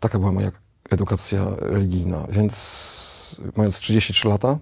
Taka 0.00 0.18
była 0.18 0.32
moja 0.32 0.52
edukacja 0.90 1.46
religijna. 1.58 2.26
Więc 2.30 3.40
mając 3.56 3.78
33 3.78 4.28
lata, 4.28 4.58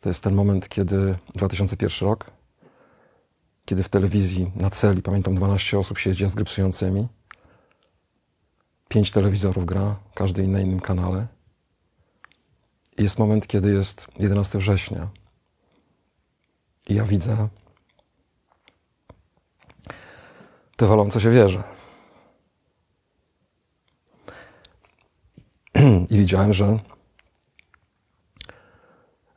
to 0.00 0.08
jest 0.08 0.24
ten 0.24 0.34
moment, 0.34 0.68
kiedy 0.68 1.14
2001 1.34 2.08
rok, 2.08 2.30
kiedy 3.64 3.82
w 3.82 3.88
telewizji 3.88 4.52
na 4.56 4.70
celi, 4.70 5.02
pamiętam, 5.02 5.34
12 5.34 5.78
osób 5.78 5.98
siedzi 5.98 6.28
z 6.28 6.34
grypsującymi, 6.34 7.08
pięć 8.94 9.10
telewizorów 9.10 9.66
gra, 9.66 9.96
każdy 10.14 10.48
na 10.48 10.60
innym 10.60 10.80
kanale. 10.80 11.26
I 12.98 13.02
jest 13.02 13.18
moment, 13.18 13.46
kiedy 13.46 13.72
jest 13.72 14.06
11 14.18 14.58
września. 14.58 15.08
I 16.88 16.94
ja 16.94 17.04
widzę 17.04 17.48
te 20.76 20.86
walące 20.86 21.20
się 21.20 21.30
wieże. 21.30 21.62
I 26.10 26.18
widziałem, 26.18 26.52
że, 26.52 26.78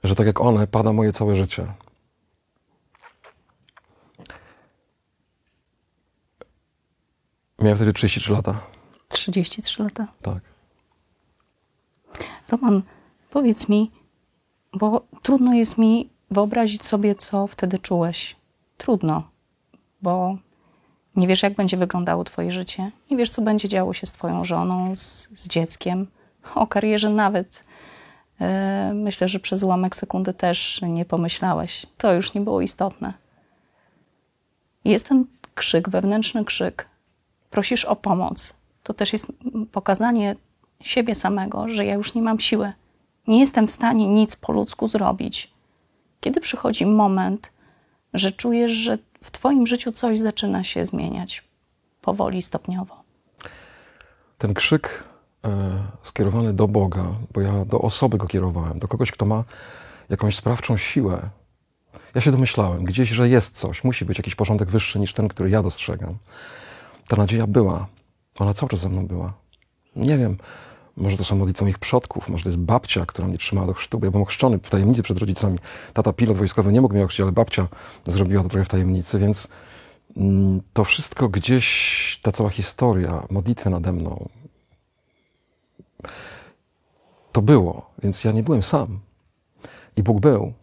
że 0.04 0.16
tak 0.16 0.28
jak 0.28 0.42
one, 0.42 0.68
pada 0.68 0.94
moje 0.94 1.12
całe 1.12 1.36
życie. 1.36 1.74
Miałem 7.60 7.78
wtedy 7.78 7.94
33 7.94 8.34
lata. 8.34 8.77
33 9.08 9.84
lata. 9.84 10.08
Tak. 10.22 10.40
Roman, 12.50 12.82
powiedz 13.30 13.70
mi, 13.70 13.92
bo 14.74 15.02
trudno 15.22 15.54
jest 15.54 15.78
mi 15.78 16.10
wyobrazić 16.32 16.86
sobie, 16.86 17.16
co 17.16 17.48
wtedy 17.48 17.80
czułeś. 17.80 18.36
Trudno, 18.78 19.24
bo 20.02 20.38
nie 21.16 21.28
wiesz, 21.28 21.44
jak 21.44 21.54
będzie 21.54 21.78
wyglądało 21.78 22.24
Twoje 22.24 22.52
życie, 22.52 22.92
nie 23.12 23.18
wiesz, 23.18 23.30
co 23.30 23.42
będzie 23.42 23.70
działo 23.70 23.94
się 23.94 24.06
z 24.06 24.12
Twoją 24.12 24.46
żoną, 24.46 24.96
z, 24.96 25.30
z 25.40 25.48
dzieckiem, 25.48 26.08
o 26.56 26.68
karierze 26.68 27.10
nawet. 27.10 27.64
E, 28.42 28.92
myślę, 28.96 29.28
że 29.28 29.40
przez 29.40 29.64
ułamek 29.64 29.96
sekundy 29.96 30.34
też 30.34 30.82
nie 30.82 31.06
pomyślałeś. 31.06 31.86
To 31.98 32.14
już 32.14 32.34
nie 32.34 32.42
było 32.42 32.62
istotne. 32.62 33.14
Jest 34.86 35.08
ten 35.08 35.26
krzyk, 35.56 35.90
wewnętrzny 35.90 36.46
krzyk. 36.46 36.90
Prosisz 37.50 37.86
o 37.86 37.96
pomoc. 37.96 38.54
To 38.88 38.94
też 38.94 39.14
jest 39.14 39.28
pokazanie 39.72 40.36
siebie 40.82 41.16
samego, 41.16 41.70
że 41.70 41.86
ja 41.86 41.94
już 41.94 42.14
nie 42.14 42.22
mam 42.22 42.40
siły. 42.40 42.74
Nie 43.28 43.40
jestem 43.40 43.68
w 43.68 43.72
stanie 43.72 44.08
nic 44.08 44.36
po 44.36 44.52
ludzku 44.54 44.88
zrobić. 44.88 45.54
Kiedy 46.20 46.42
przychodzi 46.42 46.86
moment, 46.86 47.52
że 48.14 48.32
czujesz, 48.32 48.72
że 48.72 48.98
w 49.24 49.32
Twoim 49.32 49.68
życiu 49.68 49.92
coś 49.92 50.20
zaczyna 50.20 50.64
się 50.64 50.86
zmieniać 50.86 51.44
powoli, 52.02 52.42
stopniowo. 52.42 53.04
Ten 54.38 54.54
krzyk 54.54 55.04
e, 55.46 55.50
skierowany 56.02 56.54
do 56.54 56.68
Boga, 56.68 57.06
bo 57.34 57.42
ja 57.42 57.66
do 57.66 57.82
osoby 57.82 58.18
go 58.18 58.28
kierowałem, 58.28 58.80
do 58.80 58.88
kogoś, 58.88 59.12
kto 59.12 59.26
ma 59.26 59.44
jakąś 60.10 60.36
sprawczą 60.36 60.78
siłę. 60.78 61.30
Ja 62.16 62.22
się 62.22 62.32
domyślałem 62.32 62.84
gdzieś, 62.84 63.10
że 63.10 63.30
jest 63.30 63.58
coś, 63.58 63.84
musi 63.84 64.06
być 64.06 64.18
jakiś 64.18 64.36
porządek 64.36 64.70
wyższy 64.70 65.00
niż 65.00 65.14
ten, 65.14 65.28
który 65.28 65.50
ja 65.50 65.64
dostrzegam. 65.64 66.18
Ta 67.08 67.16
nadzieja 67.16 67.48
była. 67.48 67.88
Ona 68.40 68.54
cały 68.54 68.70
czas 68.70 68.80
ze 68.80 68.90
mną 68.90 69.08
była. 69.08 69.34
Nie 69.96 70.18
wiem, 70.18 70.38
może 70.98 71.18
to 71.18 71.24
są 71.24 71.36
modlitwy 71.36 71.64
moich 71.64 71.80
przodków, 71.80 72.30
może 72.30 72.44
to 72.44 72.50
jest 72.50 72.60
babcia, 72.60 73.06
która 73.06 73.28
mnie 73.28 73.38
trzymała 73.38 73.68
do 73.68 73.74
chrztu, 73.74 74.00
bo 74.00 74.06
ja 74.06 74.12
byłem 74.12 74.24
ochrzczony 74.24 74.60
w 74.60 74.70
tajemnicy 74.70 75.04
przed 75.04 75.18
rodzicami. 75.18 75.60
Tata 75.94 76.14
pilot 76.14 76.38
wojskowy 76.38 76.72
nie 76.72 76.82
mógł 76.82 76.94
mnie 76.94 77.06
ochrzcić, 77.06 77.22
ale 77.22 77.32
babcia 77.32 77.68
zrobiła 78.08 78.44
to 78.44 78.50
trochę 78.50 78.66
w 78.66 78.70
tajemnicy, 78.70 79.20
więc 79.20 79.48
mm, 80.18 80.62
to 80.74 80.84
wszystko 80.84 81.30
gdzieś, 81.30 82.20
ta 82.24 82.32
cała 82.32 82.50
historia, 82.50 83.24
modlitwy 83.30 83.70
nade 83.70 83.94
mną, 83.94 84.30
to 87.32 87.42
było, 87.42 87.90
więc 88.04 88.24
ja 88.24 88.32
nie 88.32 88.44
byłem 88.44 88.64
sam. 88.64 89.00
I 89.98 90.04
Bóg 90.04 90.20
był. 90.20 90.54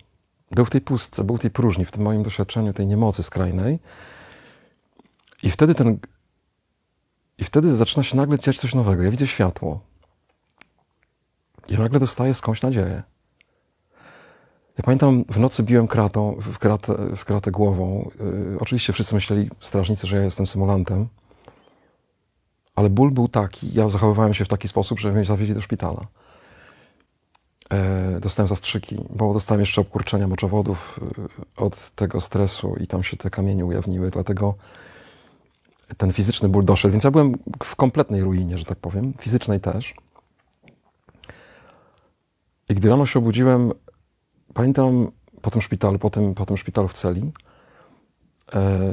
Był 0.50 0.64
w 0.64 0.70
tej 0.70 0.80
pustce, 0.80 1.24
był 1.24 1.36
w 1.36 1.40
tej 1.40 1.50
próżni, 1.50 1.84
w 1.84 1.90
tym 1.90 2.02
moim 2.02 2.22
doświadczeniu 2.22 2.72
tej 2.72 2.86
niemocy 2.86 3.22
skrajnej. 3.22 3.78
I 5.42 5.50
wtedy 5.50 5.74
ten. 5.74 5.98
I 7.38 7.44
wtedy 7.44 7.74
zaczyna 7.74 8.02
się 8.02 8.16
nagle 8.16 8.38
dziać 8.38 8.58
coś 8.58 8.74
nowego. 8.74 9.02
Ja 9.02 9.10
widzę 9.10 9.26
światło. 9.26 9.80
I 11.68 11.78
nagle 11.78 12.00
dostaję 12.00 12.34
skądś 12.34 12.62
nadzieję. 12.62 13.02
Ja 14.78 14.84
pamiętam, 14.84 15.24
w 15.28 15.38
nocy 15.38 15.62
biłem 15.62 15.86
kratą, 15.86 16.36
w, 16.40 16.58
kratę, 16.58 17.16
w 17.16 17.24
kratę 17.24 17.50
głową. 17.50 18.10
Yy, 18.20 18.58
oczywiście 18.60 18.92
wszyscy 18.92 19.14
myśleli, 19.14 19.50
strażnicy, 19.60 20.06
że 20.06 20.16
ja 20.16 20.22
jestem 20.22 20.46
symulantem. 20.46 21.08
Ale 22.74 22.90
ból 22.90 23.10
był 23.10 23.28
taki, 23.28 23.74
ja 23.74 23.88
zachowywałem 23.88 24.34
się 24.34 24.44
w 24.44 24.48
taki 24.48 24.68
sposób, 24.68 25.00
że 25.00 25.12
mnie 25.12 25.24
zawieźli 25.24 25.54
do 25.54 25.60
szpitala. 25.60 26.06
E, 27.70 28.20
dostałem 28.20 28.48
zastrzyki, 28.48 28.98
bo 29.10 29.32
dostałem 29.32 29.60
jeszcze 29.60 29.80
obkurczenia 29.80 30.28
moczowodów 30.28 31.00
e, 31.58 31.62
od 31.64 31.90
tego 31.90 32.20
stresu 32.20 32.76
i 32.80 32.86
tam 32.86 33.02
się 33.02 33.16
te 33.16 33.30
kamienie 33.30 33.64
ujawniły, 33.64 34.10
dlatego 34.10 34.54
ten 35.96 36.12
fizyczny 36.12 36.48
ból 36.48 36.64
doszedł. 36.64 36.92
Więc 36.92 37.04
ja 37.04 37.10
byłem 37.10 37.34
w 37.62 37.76
kompletnej 37.76 38.20
ruinie, 38.20 38.58
że 38.58 38.64
tak 38.64 38.78
powiem, 38.78 39.14
fizycznej 39.18 39.60
też. 39.60 39.94
I 42.68 42.74
gdy 42.74 42.88
rano 42.88 43.06
się 43.06 43.18
obudziłem, 43.18 43.72
pamiętam 44.54 45.10
po 45.42 45.50
tym 45.50 45.62
szpitalu, 45.62 45.98
po 45.98 46.10
tym, 46.10 46.34
po 46.34 46.46
tym 46.46 46.56
szpitalu 46.56 46.88
w 46.88 46.92
celi, 46.92 47.32
e, 48.54 48.92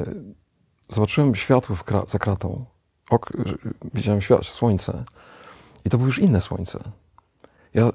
zobaczyłem 0.89 1.35
światło 1.35 1.77
za 2.07 2.19
kratą. 2.19 2.65
Ok, 3.09 3.29
widziałem 3.93 4.21
słońce. 4.41 5.03
I 5.85 5.89
to 5.89 5.97
było 5.97 6.07
już 6.07 6.19
inne 6.19 6.41
słońce. 6.41 6.79
Ja 7.73 7.91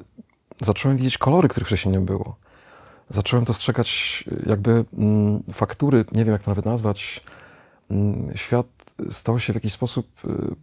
zacząłem 0.60 0.96
widzieć 0.96 1.18
kolory, 1.18 1.48
których 1.48 1.66
wcześniej 1.66 1.92
nie 1.92 2.00
było. 2.00 2.36
Zacząłem 3.08 3.44
dostrzegać 3.44 4.24
jakby 4.46 4.84
mm, 4.98 5.42
faktury, 5.52 6.04
nie 6.12 6.24
wiem 6.24 6.32
jak 6.32 6.42
to 6.42 6.50
nawet 6.50 6.64
nazwać. 6.64 7.24
Mm, 7.90 8.36
świat 8.36 8.66
stał 9.10 9.38
się 9.38 9.52
w 9.52 9.56
jakiś 9.56 9.72
sposób 9.72 10.24
y, 10.24 10.54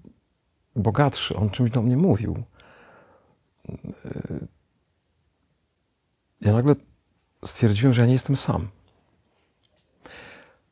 bogatszy. 0.75 1.35
On 1.35 1.49
czymś 1.49 1.71
do 1.71 1.81
mnie 1.81 1.97
mówił. 1.97 2.43
Y, 4.05 4.47
ja 6.41 6.53
nagle 6.53 6.75
stwierdziłem, 7.45 7.93
że 7.93 8.01
ja 8.01 8.07
nie 8.07 8.13
jestem 8.13 8.35
sam. 8.35 8.67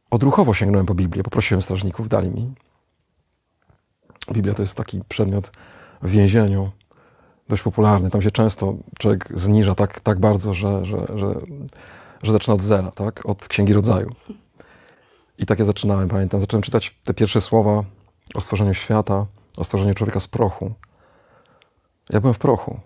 Odruchowo 0.10 0.54
sięgnąłem 0.54 0.86
po 0.86 0.94
Biblię, 0.94 1.24
poprosiłem 1.24 1.62
strażników, 1.62 2.10
dali 2.10 2.30
mi. 2.30 2.54
Biblia 4.32 4.54
to 4.54 4.62
jest 4.62 4.78
taki 4.78 5.02
przedmiot 5.08 5.52
w 6.02 6.10
więzieniu, 6.10 6.72
dość 7.50 7.64
popularny. 7.64 8.10
Tam 8.10 8.22
się 8.22 8.32
często 8.32 8.76
człowiek 9.00 9.30
zniża 9.34 9.76
tak, 9.76 10.00
tak 10.00 10.20
bardzo, 10.20 10.54
że, 10.54 10.86
że, 10.86 11.08
że, 11.16 11.36
że 12.24 12.32
zaczyna 12.32 12.54
od 12.54 12.62
zera, 12.62 12.92
tak? 12.92 13.26
od 13.26 13.48
Księgi 13.48 13.74
Rodzaju. 13.74 14.12
I 15.42 15.46
tak 15.46 15.60
ja 15.60 15.66
zaczynałem, 15.66 16.10
pamiętam. 16.10 16.42
Zacząłem 16.42 16.62
czytać 16.62 16.96
te 17.04 17.14
pierwsze 17.14 17.42
słowa 17.42 17.84
o 18.36 18.42
stworzeniu 18.42 18.74
świata, 18.74 19.26
o 19.58 19.64
stworzeniu 19.64 19.94
człowieka 19.94 20.20
z 20.20 20.28
prochu. 20.28 20.74
Ja 22.10 22.22
byłem 22.22 22.34
w 22.34 22.40
prochu. 22.40 22.80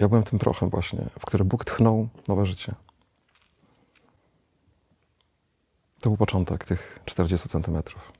Ja 0.00 0.08
byłem 0.08 0.24
tym 0.24 0.38
prochem 0.38 0.70
właśnie, 0.70 1.06
w 1.18 1.26
który 1.26 1.44
Bóg 1.44 1.64
tchnął 1.64 2.08
nowe 2.28 2.46
życie. 2.46 2.74
To 6.00 6.10
był 6.10 6.16
początek 6.16 6.64
tych 6.64 7.00
40 7.04 7.48
centymetrów. 7.48 8.12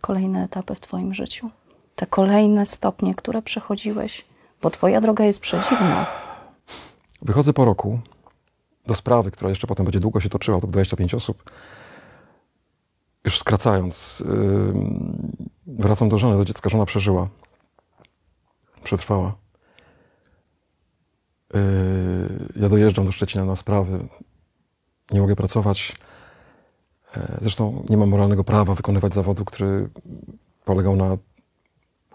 Kolejne 0.00 0.44
etapy 0.44 0.74
w 0.74 0.80
Twoim 0.80 1.14
życiu. 1.14 1.50
Te 1.96 2.06
kolejne 2.06 2.66
stopnie, 2.66 3.14
które 3.14 3.42
przechodziłeś, 3.42 4.24
bo 4.62 4.70
Twoja 4.70 5.00
droga 5.00 5.24
jest 5.24 5.40
przedziwna. 5.40 6.06
Wychodzę 7.22 7.52
po 7.52 7.64
roku 7.64 8.00
do 8.86 8.94
sprawy, 8.94 9.30
która 9.30 9.50
jeszcze 9.50 9.66
potem 9.66 9.86
będzie 9.86 10.00
długo 10.00 10.20
się 10.20 10.28
toczyła, 10.28 10.60
to 10.60 10.66
25 10.66 11.14
osób. 11.14 11.50
Już 13.24 13.38
skracając, 13.38 14.24
wracam 15.66 16.08
do 16.08 16.18
żony, 16.18 16.36
do 16.36 16.44
dziecka. 16.44 16.70
Żona 16.70 16.86
przeżyła. 16.86 17.28
Przetrwała. 18.84 19.34
Yy, 21.54 21.60
ja 22.56 22.68
dojeżdżam 22.68 23.06
do 23.06 23.12
Szczecina 23.12 23.44
na 23.44 23.56
sprawy. 23.56 24.08
Nie 25.10 25.20
mogę 25.20 25.36
pracować. 25.36 25.96
Yy, 27.16 27.22
zresztą 27.40 27.84
nie 27.88 27.96
mam 27.96 28.08
moralnego 28.08 28.44
prawa 28.44 28.74
wykonywać 28.74 29.14
zawodu, 29.14 29.44
który 29.44 29.88
polegał 30.64 30.96
na 30.96 31.16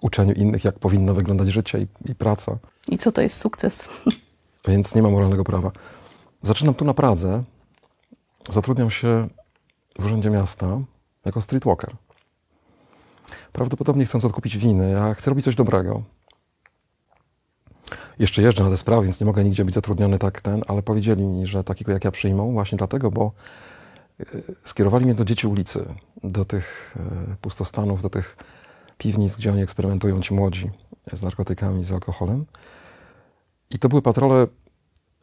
uczeniu 0.01 0.33
innych, 0.33 0.63
jak 0.63 0.79
powinno 0.79 1.13
wyglądać 1.13 1.47
życie 1.47 1.79
i, 1.79 2.11
i 2.11 2.15
praca. 2.15 2.57
I 2.87 2.97
co 2.97 3.11
to 3.11 3.21
jest 3.21 3.37
sukces? 3.37 3.87
Więc 4.67 4.95
nie 4.95 5.01
mam 5.01 5.11
moralnego 5.11 5.43
prawa. 5.43 5.71
Zaczynam 6.41 6.73
tu 6.73 6.85
na 6.85 6.93
Pradze. 6.93 7.43
Zatrudniam 8.49 8.89
się 8.89 9.29
w 9.99 10.05
Urzędzie 10.05 10.29
Miasta 10.29 10.79
jako 11.25 11.41
streetwalker. 11.41 11.95
Prawdopodobnie 13.51 14.05
chcąc 14.05 14.25
odkupić 14.25 14.57
winy, 14.57 14.91
ja 14.91 15.13
chcę 15.13 15.31
robić 15.31 15.45
coś 15.45 15.55
dobrego. 15.55 16.03
Jeszcze 18.19 18.41
jeżdżę 18.41 18.63
na 18.63 18.69
te 18.69 18.77
sprawy, 18.77 19.03
więc 19.03 19.19
nie 19.19 19.25
mogę 19.25 19.43
nigdzie 19.43 19.65
być 19.65 19.75
zatrudniony 19.75 20.19
tak 20.19 20.41
ten, 20.41 20.61
ale 20.67 20.83
powiedzieli 20.83 21.23
mi, 21.23 21.47
że 21.47 21.63
takiego 21.63 21.91
jak 21.91 22.05
ja 22.05 22.11
przyjmą 22.11 22.51
właśnie 22.51 22.77
dlatego, 22.77 23.11
bo 23.11 23.31
e, 24.19 24.25
skierowali 24.63 25.05
mnie 25.05 25.15
do 25.15 25.25
dzieci 25.25 25.47
ulicy, 25.47 25.85
do 26.23 26.45
tych 26.45 26.95
e, 26.99 27.35
pustostanów, 27.41 28.01
do 28.01 28.09
tych 28.09 28.37
piwnic, 28.97 29.37
gdzie 29.37 29.51
oni 29.51 29.61
eksperymentują 29.61 30.21
ci 30.21 30.33
młodzi 30.33 30.69
z 31.13 31.23
narkotykami, 31.23 31.83
z 31.83 31.91
alkoholem. 31.91 32.45
I 33.69 33.79
to 33.79 33.89
były 33.89 34.01
patrole, 34.01 34.47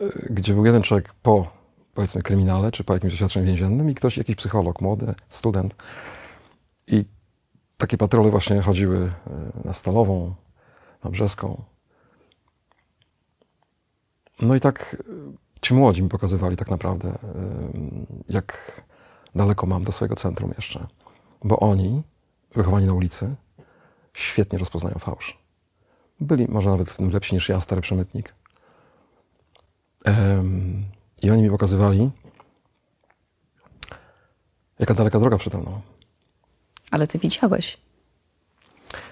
y, 0.01 0.27
gdzie 0.31 0.55
był 0.55 0.67
jeden 0.67 0.83
człowiek 0.83 1.15
po, 1.23 1.56
powiedzmy, 1.97 2.23
kryminale, 2.23 2.73
czy 2.73 2.85
po 2.85 2.95
jakimś 2.95 3.13
doświadczeniu 3.13 3.47
więziennym 3.47 3.91
i 3.91 3.95
ktoś, 3.95 4.17
jakiś 4.17 4.37
psycholog, 4.37 4.81
młody, 4.81 5.15
student. 5.29 5.75
I 6.87 7.05
takie 7.77 7.99
patrole 7.99 8.31
właśnie 8.31 8.63
chodziły 8.63 8.97
y, 8.97 9.11
na 9.65 9.73
Stalową, 9.73 10.35
na 11.05 11.11
Brzeską. 11.11 11.63
No 14.43 14.55
i 14.55 14.61
tak 14.61 14.97
y, 15.01 15.07
ci 15.61 15.75
młodzi 15.75 16.03
mi 16.03 16.09
pokazywali 16.09 16.57
tak 16.57 16.71
naprawdę, 16.71 17.19
jak 18.29 18.83
daleko 19.35 19.67
mam 19.67 19.85
do 19.85 19.93
swojego 19.93 20.17
centrum 20.17 20.53
jeszcze. 20.57 20.87
Bo 21.45 21.61
oni, 21.61 22.03
wychowani 22.55 22.87
na 22.87 22.93
ulicy, 22.93 23.37
świetnie 24.15 24.59
rozpoznają 24.59 24.99
fałsz. 24.99 25.39
Byli 26.21 26.49
może 26.49 26.71
nawet 26.71 26.99
lepsi 26.99 27.35
niż 27.35 27.49
ja, 27.49 27.61
stary 27.61 27.81
przemytnik. 27.81 28.35
I 31.23 31.31
oni 31.31 31.43
mi 31.43 31.51
pokazywali, 31.51 32.11
jaka 34.79 34.95
daleka 34.95 35.21
droga 35.21 35.39
przede 35.39 35.59
mną. 35.59 35.81
Ale 36.91 37.07
ty 37.07 37.19
widziałeś. 37.19 37.79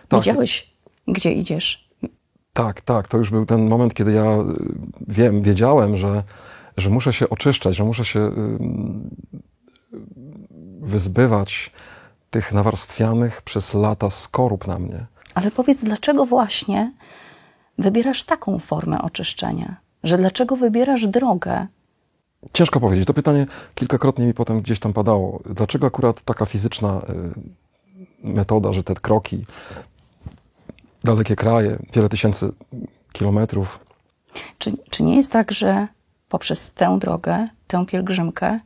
Tak. 0.08 0.20
Widziałeś, 0.20 0.74
gdzie 1.08 1.32
idziesz. 1.32 1.88
Tak, 2.52 2.80
tak. 2.80 3.08
To 3.08 3.18
już 3.18 3.30
był 3.30 3.46
ten 3.46 3.68
moment, 3.68 3.94
kiedy 3.94 4.12
ja 4.12 4.24
y, 4.24 4.44
wiem, 5.08 5.42
wiedziałem, 5.42 5.96
że, 5.96 6.22
że 6.76 6.90
muszę 6.90 7.12
się 7.12 7.28
oczyszczać, 7.30 7.76
że 7.76 7.84
muszę 7.84 8.04
się 8.04 8.30
wyzbywać 10.80 11.70
tych 12.30 12.52
nawarstwianych 12.52 13.42
przez 13.42 13.74
lata 13.74 14.10
skorup 14.10 14.66
na 14.66 14.78
mnie. 14.78 15.06
Ale 15.34 15.50
powiedz, 15.50 15.84
dlaczego 15.84 16.26
właśnie 16.26 16.92
wybierasz 17.78 18.24
taką 18.24 18.58
formę 18.58 19.02
oczyszczenia? 19.02 19.76
Że 20.04 20.18
dlaczego 20.18 20.56
wybierasz 20.56 21.06
drogę? 21.06 21.66
Ciężko 22.52 22.80
powiedzieć. 22.80 23.06
To 23.06 23.14
pytanie 23.14 23.46
kilkakrotnie 23.74 24.26
mi 24.26 24.34
potem 24.34 24.60
gdzieś 24.60 24.78
tam 24.80 24.92
padało. 24.92 25.40
Dlaczego 25.50 25.86
akurat 25.86 26.22
taka 26.22 26.46
fizyczna 26.46 27.00
y, 28.24 28.28
metoda, 28.28 28.72
że 28.72 28.82
te 28.82 28.94
kroki, 28.94 29.44
dalekie 31.04 31.36
kraje, 31.36 31.78
wiele 31.92 32.08
tysięcy 32.08 32.52
kilometrów. 33.12 33.80
Czy, 34.58 34.72
czy 34.90 35.02
nie 35.02 35.16
jest 35.16 35.32
tak, 35.32 35.52
że 35.52 35.88
poprzez 36.28 36.72
tę 36.72 36.98
drogę, 37.00 37.48
tę 37.66 37.86
pielgrzymkę 37.86 38.60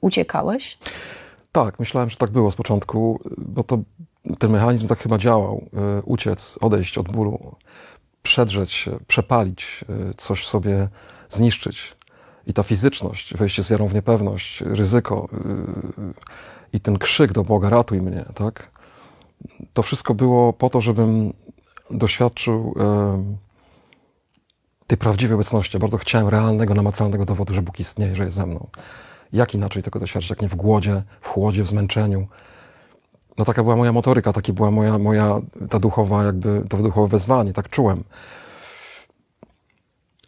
uciekałeś? 0.00 0.78
Tak, 1.52 1.78
myślałem, 1.78 2.10
że 2.10 2.16
tak 2.16 2.30
było 2.30 2.50
z 2.50 2.56
początku, 2.56 3.20
bo 3.38 3.64
to 3.64 3.78
ten 4.38 4.50
mechanizm 4.50 4.88
tak 4.88 4.98
chyba 4.98 5.18
działał. 5.18 5.64
Y, 5.98 6.02
uciec, 6.02 6.58
odejść 6.60 6.98
od 6.98 7.12
bólu, 7.12 7.56
przedrzeć 8.22 8.72
się, 8.72 8.98
przepalić, 9.06 9.84
y, 10.10 10.14
coś 10.14 10.42
w 10.42 10.48
sobie 10.48 10.88
zniszczyć. 11.30 11.97
I 12.48 12.52
ta 12.52 12.62
fizyczność, 12.62 13.34
wejście 13.34 13.62
z 13.62 13.70
wiarą 13.70 13.88
w 13.88 13.94
niepewność, 13.94 14.60
ryzyko 14.60 15.28
y, 15.32 16.12
i 16.72 16.80
ten 16.80 16.98
krzyk 16.98 17.32
do 17.32 17.44
Boga, 17.44 17.70
ratuj 17.70 18.02
mnie, 18.02 18.24
tak? 18.34 18.70
To 19.72 19.82
wszystko 19.82 20.14
było 20.14 20.52
po 20.52 20.70
to, 20.70 20.80
żebym 20.80 21.32
doświadczył 21.90 22.74
tej 24.88 24.98
prawdziwej 24.98 25.34
obecności. 25.34 25.78
Bardzo 25.78 25.98
chciałem 25.98 26.28
realnego, 26.28 26.74
namacalnego 26.74 27.24
dowodu, 27.24 27.54
że 27.54 27.62
Bóg 27.62 27.80
istnieje, 27.80 28.16
że 28.16 28.24
jest 28.24 28.36
ze 28.36 28.46
mną. 28.46 28.68
Jak 29.32 29.54
inaczej 29.54 29.82
tego 29.82 29.98
doświadczyć, 29.98 30.30
jak 30.30 30.42
nie 30.42 30.48
w 30.48 30.54
głodzie, 30.54 31.02
w 31.20 31.28
chłodzie, 31.28 31.62
w 31.62 31.68
zmęczeniu. 31.68 32.26
No 33.38 33.44
taka 33.44 33.62
była 33.62 33.76
moja 33.76 33.92
motoryka, 33.92 34.32
taka 34.32 34.52
była 34.52 34.70
moja, 34.70 34.98
moja 34.98 35.40
ta 35.70 35.78
duchowa, 35.78 36.24
jakby 36.24 36.64
to 36.68 36.76
duchowe 36.76 37.08
wezwanie, 37.08 37.52
tak 37.52 37.68
czułem. 37.68 38.04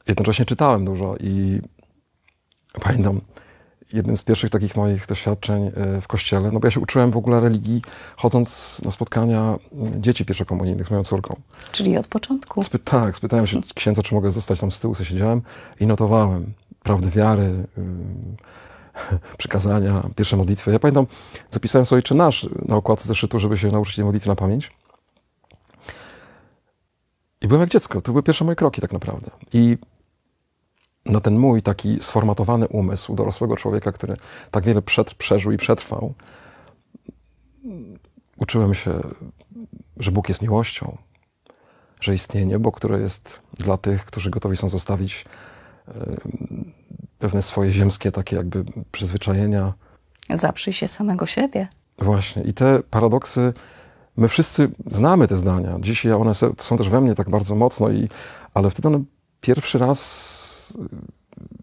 Jednocześnie 0.07 0.45
czytałem 0.45 0.85
dużo 0.85 1.17
i 1.21 1.61
pamiętam, 2.73 3.21
jednym 3.93 4.17
z 4.17 4.25
pierwszych 4.25 4.51
takich 4.51 4.77
moich 4.77 5.07
doświadczeń 5.07 5.67
e, 5.67 6.01
w 6.01 6.07
kościele, 6.07 6.51
no 6.53 6.61
bo 6.61 6.67
ja 6.67 6.71
się 6.71 6.81
uczyłem 6.81 7.11
w 7.11 7.17
ogóle 7.17 7.41
religii, 7.41 7.83
chodząc 8.17 8.81
na 8.85 8.91
spotkania 8.91 9.59
dzieci 9.99 10.25
pierwszokomunijnych 10.25 10.87
z 10.87 10.91
moją 10.91 11.05
córką. 11.05 11.41
Czyli 11.73 11.99
od 11.99 12.07
początku. 12.07 12.63
Spy 12.63 12.79
tak, 12.79 13.17
spytałem 13.17 13.47
się 13.47 13.61
księdza, 13.75 14.03
czy 14.03 14.15
mogę 14.15 14.31
zostać 14.31 14.61
tam 14.61 14.71
z 14.71 14.81
tyłu, 14.81 14.95
co 14.95 15.05
siedziałem 15.05 15.43
i 15.81 15.87
notowałem 15.87 16.53
prawdy 16.83 17.11
wiary, 17.11 17.53
yy, 17.77 19.19
przykazania, 19.39 20.03
pierwsze 20.17 20.37
modlitwy. 20.37 20.73
Ja 20.73 20.79
pamiętam, 20.79 21.07
zapisałem 21.51 21.85
sobie 21.85 22.03
czy 22.03 22.15
nasz 22.15 22.49
na 22.69 22.77
okładce 22.77 23.09
zeszytu, 23.09 23.39
żeby 23.39 23.57
się 23.57 23.69
nauczyć 23.69 23.97
tej 23.97 24.05
modlitwy 24.05 24.29
na 24.29 24.37
pamięć. 24.37 24.71
I 27.41 27.49
byłem 27.49 27.61
jak 27.61 27.71
dziecko. 27.71 28.01
To 28.01 28.13
były 28.13 28.23
pierwsze 28.23 28.45
moje 28.45 28.57
kroki 28.57 28.81
tak 28.81 28.93
naprawdę. 28.93 29.31
I 29.53 29.79
na 31.07 31.21
ten 31.21 31.39
mój 31.39 31.63
taki 31.63 32.01
sformatowany 32.01 32.69
umysł 32.69 33.15
dorosłego 33.15 33.57
człowieka, 33.57 33.93
który 33.93 34.17
tak 34.51 34.65
wiele 34.65 34.83
przed, 34.83 35.15
przeżył 35.15 35.53
i 35.53 35.57
przetrwał, 35.57 36.15
uczyłem 38.37 38.75
się, 38.75 39.01
że 39.97 40.13
Bóg 40.13 40.29
jest 40.29 40.43
miłością, 40.43 40.97
że 42.01 42.15
istnieje 42.15 42.47
niebo, 42.47 42.73
które 42.73 43.01
jest 43.01 43.41
dla 43.53 43.77
tych, 43.77 44.05
którzy 44.05 44.31
gotowi 44.31 44.57
są 44.57 44.69
zostawić 44.69 45.25
e, 45.89 45.93
pewne 47.19 47.43
swoje 47.43 47.73
ziemskie 47.73 48.13
takie 48.13 48.37
jakby 48.37 48.65
przyzwyczajenia. 48.93 49.73
Zaprzyj 50.31 50.73
się 50.73 50.89
samego 50.89 51.27
siebie. 51.27 51.69
Właśnie. 51.99 52.43
I 52.43 52.53
te 52.53 52.83
paradoksy, 52.91 53.53
my 54.17 54.29
wszyscy 54.29 54.71
znamy 54.87 55.29
te 55.29 55.37
zdania. 55.37 55.77
Dzisiaj 55.81 56.13
one 56.13 56.35
są 56.35 56.77
też 56.79 56.89
we 56.89 57.01
mnie 57.01 57.15
tak 57.15 57.31
bardzo 57.31 57.55
mocno, 57.55 57.91
i, 57.91 58.09
ale 58.55 58.71
wtedy 58.71 58.89
one 58.89 59.03
pierwszy 59.41 59.79
raz 59.79 60.40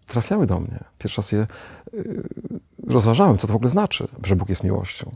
trafiały 0.05 0.47
do 0.47 0.59
mnie. 0.59 0.83
Pierwszy 0.97 1.21
raz 1.21 1.31
je 1.31 1.47
y, 1.93 2.23
rozważałem, 2.87 3.37
co 3.37 3.47
to 3.47 3.53
w 3.53 3.55
ogóle 3.55 3.69
znaczy, 3.69 4.07
że 4.23 4.35
Bóg 4.35 4.49
jest 4.49 4.63
miłością. 4.63 5.11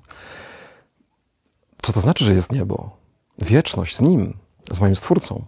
Co 1.81 1.93
to 1.93 2.01
znaczy, 2.01 2.25
że 2.25 2.33
jest 2.33 2.51
niebo? 2.51 2.97
Wieczność 3.37 3.97
z 3.97 4.01
Nim, 4.01 4.37
z 4.71 4.79
moim 4.79 4.95
Stwórcą 4.95 5.45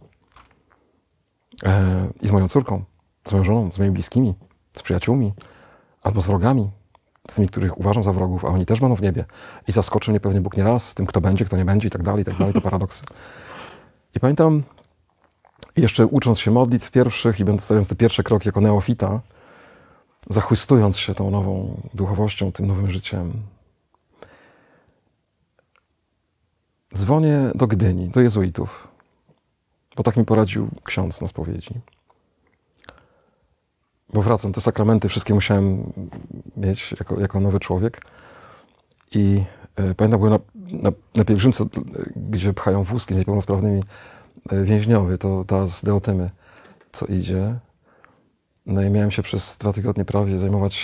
e, 1.63 2.07
i 2.21 2.27
z 2.27 2.31
moją 2.31 2.49
córką, 2.49 2.83
z 3.27 3.31
moją 3.31 3.43
żoną, 3.43 3.71
z 3.71 3.77
moimi 3.77 3.93
bliskimi, 3.93 4.33
z 4.73 4.81
przyjaciółmi 4.81 5.33
albo 6.01 6.21
z 6.21 6.27
wrogami, 6.27 6.69
z 7.29 7.35
tymi, 7.35 7.47
których 7.47 7.77
uważam 7.77 8.03
za 8.03 8.13
wrogów, 8.13 8.45
a 8.45 8.47
oni 8.47 8.65
też 8.65 8.79
będą 8.79 8.95
w 8.95 9.01
niebie. 9.01 9.25
I 9.67 9.71
zaskoczy 9.71 10.11
mnie 10.11 10.19
pewnie 10.19 10.41
Bóg 10.41 10.57
nie 10.57 10.63
raz 10.63 10.89
z 10.89 10.95
tym, 10.95 11.05
kto 11.05 11.21
będzie, 11.21 11.45
kto 11.45 11.57
nie 11.57 11.65
będzie 11.65 11.87
i 11.87 11.91
tak 11.91 12.03
dalej, 12.03 12.21
i 12.21 12.25
tak 12.25 12.37
dalej, 12.37 12.53
te 12.53 12.61
paradoksy. 12.61 13.05
I 14.15 14.19
pamiętam, 14.19 14.63
jeszcze 15.77 16.07
ucząc 16.07 16.39
się 16.39 16.51
modlitw 16.51 16.91
pierwszych 16.91 17.39
i 17.39 17.43
stawiając 17.59 17.87
te 17.87 17.95
pierwsze 17.95 18.23
kroki 18.23 18.47
jako 18.47 18.61
neofita, 18.61 19.21
zachwystując 20.29 20.97
się 20.97 21.13
tą 21.13 21.31
nową 21.31 21.81
duchowością, 21.93 22.51
tym 22.51 22.67
nowym 22.67 22.91
życiem, 22.91 23.33
dzwonię 26.95 27.51
do 27.55 27.67
Gdyni, 27.67 28.09
do 28.09 28.21
jezuitów, 28.21 28.87
bo 29.95 30.03
tak 30.03 30.17
mi 30.17 30.25
poradził 30.25 30.69
ksiądz 30.83 31.21
na 31.21 31.27
spowiedzi. 31.27 31.73
Bo 34.13 34.21
wracam, 34.21 34.53
te 34.53 34.61
sakramenty 34.61 35.09
wszystkie 35.09 35.33
musiałem 35.33 35.93
mieć 36.57 36.91
jako, 36.99 37.19
jako 37.19 37.39
nowy 37.39 37.59
człowiek. 37.59 38.01
I 39.11 39.43
y, 39.79 39.95
pamiętam, 39.95 40.19
byłem 40.19 40.33
na, 40.33 40.39
na, 40.55 40.91
na 41.15 41.25
pielgrzymce, 41.25 41.65
gdzie 42.15 42.53
pchają 42.53 42.83
wózki 42.83 43.13
z 43.13 43.17
niepełnosprawnymi 43.17 43.83
E, 44.49 44.63
więźniowy, 44.63 45.17
to 45.17 45.43
ta 45.47 45.67
z 45.67 45.83
Deotymy, 45.83 46.29
co 46.91 47.05
idzie. 47.05 47.55
No 48.65 48.81
i 48.81 48.89
miałem 48.89 49.11
się 49.11 49.23
przez 49.23 49.57
dwa 49.57 49.73
tygodnie 49.73 50.05
prawie 50.05 50.39
zajmować 50.39 50.81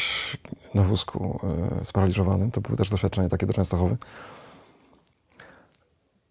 na 0.74 0.84
wózku 0.84 1.40
e, 1.82 1.86
sparaliżowanym. 1.86 2.52
To 2.52 2.62
były 2.62 2.78
też 2.78 2.90
doświadczenia 2.90 3.30
takie 3.30 3.46
do 3.46 3.54
Częstochowy. 3.54 3.98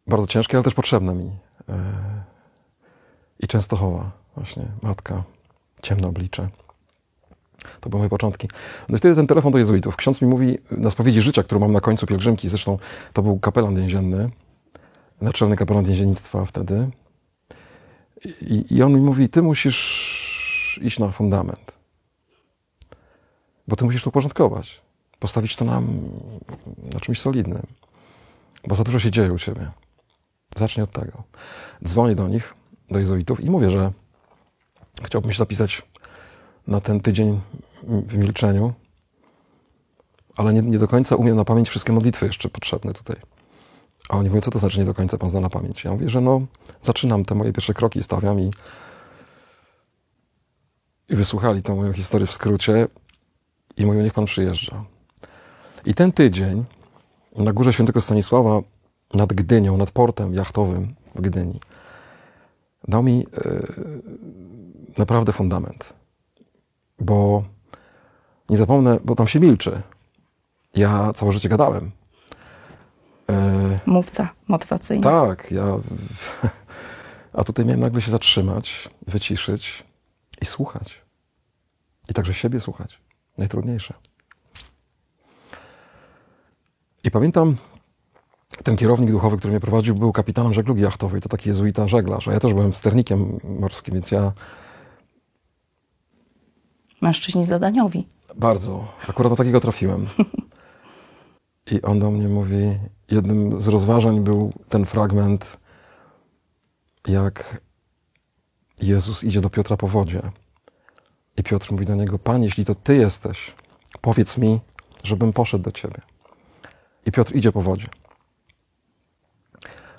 Bardzo 0.06 0.26
ciężkie, 0.26 0.56
ale 0.56 0.64
też 0.64 0.74
potrzebne 0.74 1.14
mi. 1.14 1.30
E, 1.68 1.74
I 3.40 3.46
Częstochowa, 3.46 4.10
właśnie, 4.36 4.66
matka, 4.82 5.22
ciemne 5.82 6.08
oblicze. 6.08 6.48
To 7.80 7.90
były 7.90 7.98
moje 7.98 8.10
początki. 8.10 8.48
No 8.88 8.96
i 8.96 8.98
wtedy 8.98 9.14
ten 9.14 9.26
telefon 9.26 9.52
do 9.52 9.58
jezuitów. 9.58 9.96
Ksiądz 9.96 10.22
mi 10.22 10.28
mówi 10.28 10.58
na 10.70 10.90
spowiedzi 10.90 11.22
życia, 11.22 11.42
którą 11.42 11.60
mam 11.60 11.72
na 11.72 11.80
końcu 11.80 12.06
pielgrzymki, 12.06 12.48
zresztą 12.48 12.78
to 13.12 13.22
był 13.22 13.38
kapelan 13.38 13.76
więzienny, 13.76 14.30
naczelny 15.20 15.56
kapelan 15.56 15.84
więziennictwa 15.84 16.44
wtedy. 16.44 16.90
I, 18.24 18.74
I 18.76 18.83
on 18.83 18.92
mi 18.92 19.00
mówi, 19.00 19.28
ty 19.28 19.42
musisz 19.42 20.81
iść 20.83 20.98
na 20.98 21.11
fundament. 21.11 21.78
Bo 23.68 23.76
ty 23.76 23.85
musisz 23.85 24.02
to 24.02 24.11
uporządkować. 24.11 24.81
Postawić 25.18 25.57
to 25.57 25.64
na, 25.64 25.83
na 26.92 27.00
czymś 27.00 27.20
solidnym. 27.20 27.62
Bo 28.68 28.74
za 28.74 28.85
dużo 28.85 28.98
się 28.98 29.11
dzieje 29.11 29.33
u 29.33 29.38
ciebie. 29.38 29.70
Zacznij 30.57 30.85
od 30.85 30.92
tego. 30.92 31.22
Dzwonię 31.85 32.14
do 32.14 32.28
nich, 32.28 32.54
do 32.90 32.98
jezuitów 32.98 33.44
i 33.44 33.50
mówię, 33.50 33.70
że 33.70 33.92
chciałbym 35.02 35.33
się 35.33 35.38
zapisać 35.38 35.83
na 36.66 36.81
ten 36.81 37.00
tydzień 37.00 37.40
w 37.83 38.16
milczeniu, 38.16 38.72
ale 40.37 40.52
nie, 40.52 40.62
nie 40.62 40.78
do 40.78 40.88
końca 40.88 41.16
umiem 41.16 41.37
na 41.37 41.44
pamięć 41.44 41.68
wszystkie 41.68 41.92
modlitwy 41.92 42.26
jeszcze 42.26 42.48
potrzebne 42.48 42.92
tutaj. 42.92 43.16
A 44.09 44.16
oni 44.16 44.29
mówią, 44.29 44.40
co 44.40 44.51
to 44.51 44.59
znaczy 44.59 44.79
nie 44.79 44.85
do 44.85 44.94
końca 44.94 45.18
pan 45.18 45.31
zna 45.31 45.40
na 45.40 45.51
pamięć? 45.51 45.85
Ja 45.85 45.92
mówię, 45.92 46.09
że 46.09 46.21
no, 46.21 46.40
zaczynam 46.83 47.25
te 47.25 47.35
moje 47.35 47.53
pierwsze 47.53 47.75
kroki, 47.75 48.03
stawiam 48.03 48.40
i, 48.40 48.51
i 51.09 51.16
wysłuchali 51.16 51.62
tą 51.62 51.77
moją 51.77 51.92
historię 51.92 52.27
w 52.27 52.33
skrócie 52.33 52.88
i 53.77 53.87
mówią, 53.87 54.03
niech 54.03 54.14
pan 54.14 54.25
przyjeżdża. 54.25 54.85
I 55.85 55.94
ten 55.94 56.12
tydzień 56.12 56.64
na 57.37 57.53
górze 57.53 57.73
świętego 57.73 58.01
Stanisława 58.01 58.61
nad 59.14 59.33
Gdynią, 59.33 59.77
nad 59.77 59.90
portem 59.90 60.35
jachtowym 60.35 60.94
w 61.14 61.21
Gdyni 61.21 61.61
dał 62.88 63.03
mi 63.03 63.18
yy, 63.18 63.27
naprawdę 64.99 65.33
fundament. 65.33 65.92
Bo 67.01 67.44
nie 68.51 68.57
zapomnę, 68.57 68.99
bo 69.05 69.14
tam 69.14 69.27
się 69.27 69.40
milczy. 69.40 69.83
Ja 70.77 71.12
całe 71.12 71.33
życie 71.33 71.49
gadałem. 71.49 71.90
E, 73.30 73.78
Mówca 73.86 74.28
motywacyjny. 74.48 75.02
Tak, 75.02 75.50
ja. 75.50 75.64
A 77.32 77.44
tutaj 77.44 77.64
miałem 77.64 77.80
nagle 77.80 78.00
się 78.00 78.10
zatrzymać, 78.10 78.88
wyciszyć 79.06 79.84
i 80.40 80.44
słuchać. 80.44 81.00
I 82.08 82.14
także 82.14 82.34
siebie 82.34 82.60
słuchać. 82.60 83.00
Najtrudniejsze. 83.38 83.94
I 87.04 87.10
pamiętam, 87.10 87.56
ten 88.64 88.76
kierownik 88.76 89.10
duchowy, 89.10 89.36
który 89.36 89.50
mnie 89.50 89.60
prowadził, 89.60 89.94
był 89.94 90.12
kapitanem 90.12 90.54
żeglugi 90.54 90.82
jachtowej. 90.82 91.20
To 91.20 91.28
taki 91.28 91.48
jezuita 91.48 91.88
żeglarz. 91.88 92.28
A 92.28 92.32
ja 92.32 92.40
też 92.40 92.54
byłem 92.54 92.74
sternikiem 92.74 93.38
morskim, 93.44 93.94
więc 93.94 94.10
ja. 94.10 94.32
Mężczyźni 97.00 97.44
zadaniowi. 97.44 98.06
Bardzo. 98.36 98.88
Akurat 99.08 99.32
na 99.32 99.36
takiego 99.36 99.60
trafiłem. 99.60 100.06
I 101.72 101.82
on 101.82 102.00
do 102.00 102.10
mnie 102.10 102.28
mówi: 102.28 102.78
jednym 103.11 103.61
z 103.61 103.68
rozważań 103.68 104.21
był 104.21 104.53
ten 104.68 104.85
fragment, 104.85 105.61
jak 107.09 107.61
Jezus 108.83 109.25
idzie 109.25 109.40
do 109.40 109.51
Piotra 109.51 109.77
po 109.77 109.88
wodzie. 109.88 110.23
I 111.37 111.42
Piotr 111.42 111.73
mówi 111.73 111.87
do 111.87 111.94
niego: 111.94 112.18
Panie, 112.18 112.44
jeśli 112.44 112.64
to 112.64 112.75
Ty 112.75 112.97
jesteś, 112.97 113.55
powiedz 114.01 114.38
mi, 114.38 114.61
żebym 115.05 115.33
poszedł 115.33 115.64
do 115.64 115.73
Ciebie. 115.73 116.01
I 117.07 117.12
Piotr 117.12 117.37
idzie 117.37 117.53
po 117.53 117.62
wodzie. 117.62 117.87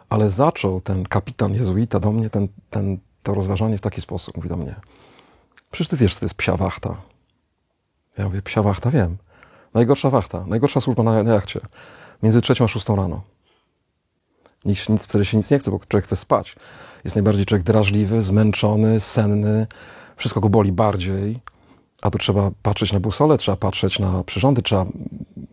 Ale 0.09 0.29
zaczął 0.29 0.81
ten 0.81 1.03
kapitan 1.03 1.53
jezuita 1.53 1.99
do 1.99 2.11
mnie 2.11 2.29
ten, 2.29 2.47
ten, 2.69 2.99
to 3.23 3.33
rozważanie 3.33 3.77
w 3.77 3.81
taki 3.81 4.01
sposób. 4.01 4.37
Mówi 4.37 4.49
do 4.49 4.57
mnie: 4.57 4.75
Przecież 5.71 5.87
Ty 5.87 5.97
wiesz, 5.97 6.13
co 6.13 6.19
to 6.19 6.25
jest 6.25 6.35
psia 6.35 6.57
wachta. 6.57 7.01
Ja 8.17 8.25
mówię: 8.25 8.41
Psia 8.41 8.63
wachta, 8.63 8.91
wiem. 8.91 9.17
Najgorsza 9.73 10.09
wachta, 10.09 10.45
najgorsza 10.47 10.81
służba 10.81 11.03
na, 11.03 11.23
na 11.23 11.33
jachcie 11.33 11.59
między 12.23 12.41
trzecią 12.41 12.65
a 12.65 12.67
szóstą 12.67 12.95
rano. 12.95 13.21
Nic, 14.65 14.89
nic, 14.89 15.03
wtedy 15.03 15.25
się 15.25 15.37
nic 15.37 15.51
nie 15.51 15.59
chce, 15.59 15.71
bo 15.71 15.79
człowiek 15.87 16.05
chce 16.05 16.15
spać. 16.15 16.55
Jest 17.03 17.15
najbardziej 17.15 17.45
człowiek 17.45 17.63
drażliwy, 17.63 18.21
zmęczony, 18.21 18.99
senny, 18.99 19.67
wszystko 20.15 20.41
go 20.41 20.49
boli 20.49 20.71
bardziej. 20.71 21.39
A 22.01 22.09
tu 22.09 22.17
trzeba 22.17 22.51
patrzeć 22.63 22.93
na 22.93 22.99
busolę, 22.99 23.37
trzeba 23.37 23.55
patrzeć 23.57 23.99
na 23.99 24.23
przyrządy, 24.23 24.61
trzeba 24.61 24.85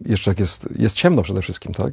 jeszcze 0.04 0.30
jak 0.30 0.40
jest, 0.40 0.68
jest 0.78 0.96
ciemno 0.96 1.22
przede 1.22 1.42
wszystkim, 1.42 1.74
tak? 1.74 1.92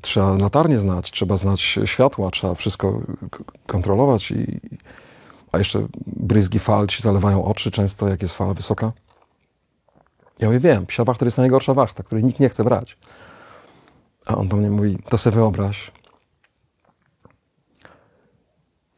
Trzeba 0.00 0.36
latarnię 0.36 0.78
znać, 0.78 1.10
trzeba 1.10 1.36
znać 1.36 1.60
światła, 1.84 2.30
trzeba 2.30 2.54
wszystko 2.54 3.00
kontrolować 3.66 4.30
i, 4.30 4.60
a 5.52 5.58
jeszcze 5.58 5.86
bryzgi 6.06 6.58
fal 6.58 6.86
ci 6.86 7.02
zalewają 7.02 7.44
oczy 7.44 7.70
często, 7.70 8.08
jak 8.08 8.22
jest 8.22 8.34
fala 8.34 8.54
wysoka. 8.54 8.92
Ja 10.44 10.48
mówię, 10.48 10.60
wiem, 10.60 10.86
psia 10.86 11.04
wachta 11.04 11.24
jest 11.24 11.38
najgorsza 11.38 11.74
wachta, 11.74 12.02
której 12.02 12.24
nikt 12.24 12.40
nie 12.40 12.48
chce 12.48 12.64
brać. 12.64 12.98
A 14.26 14.36
on 14.36 14.48
do 14.48 14.56
mnie 14.56 14.70
mówi, 14.70 14.98
to 15.08 15.18
sobie 15.18 15.36
wyobraź, 15.36 15.92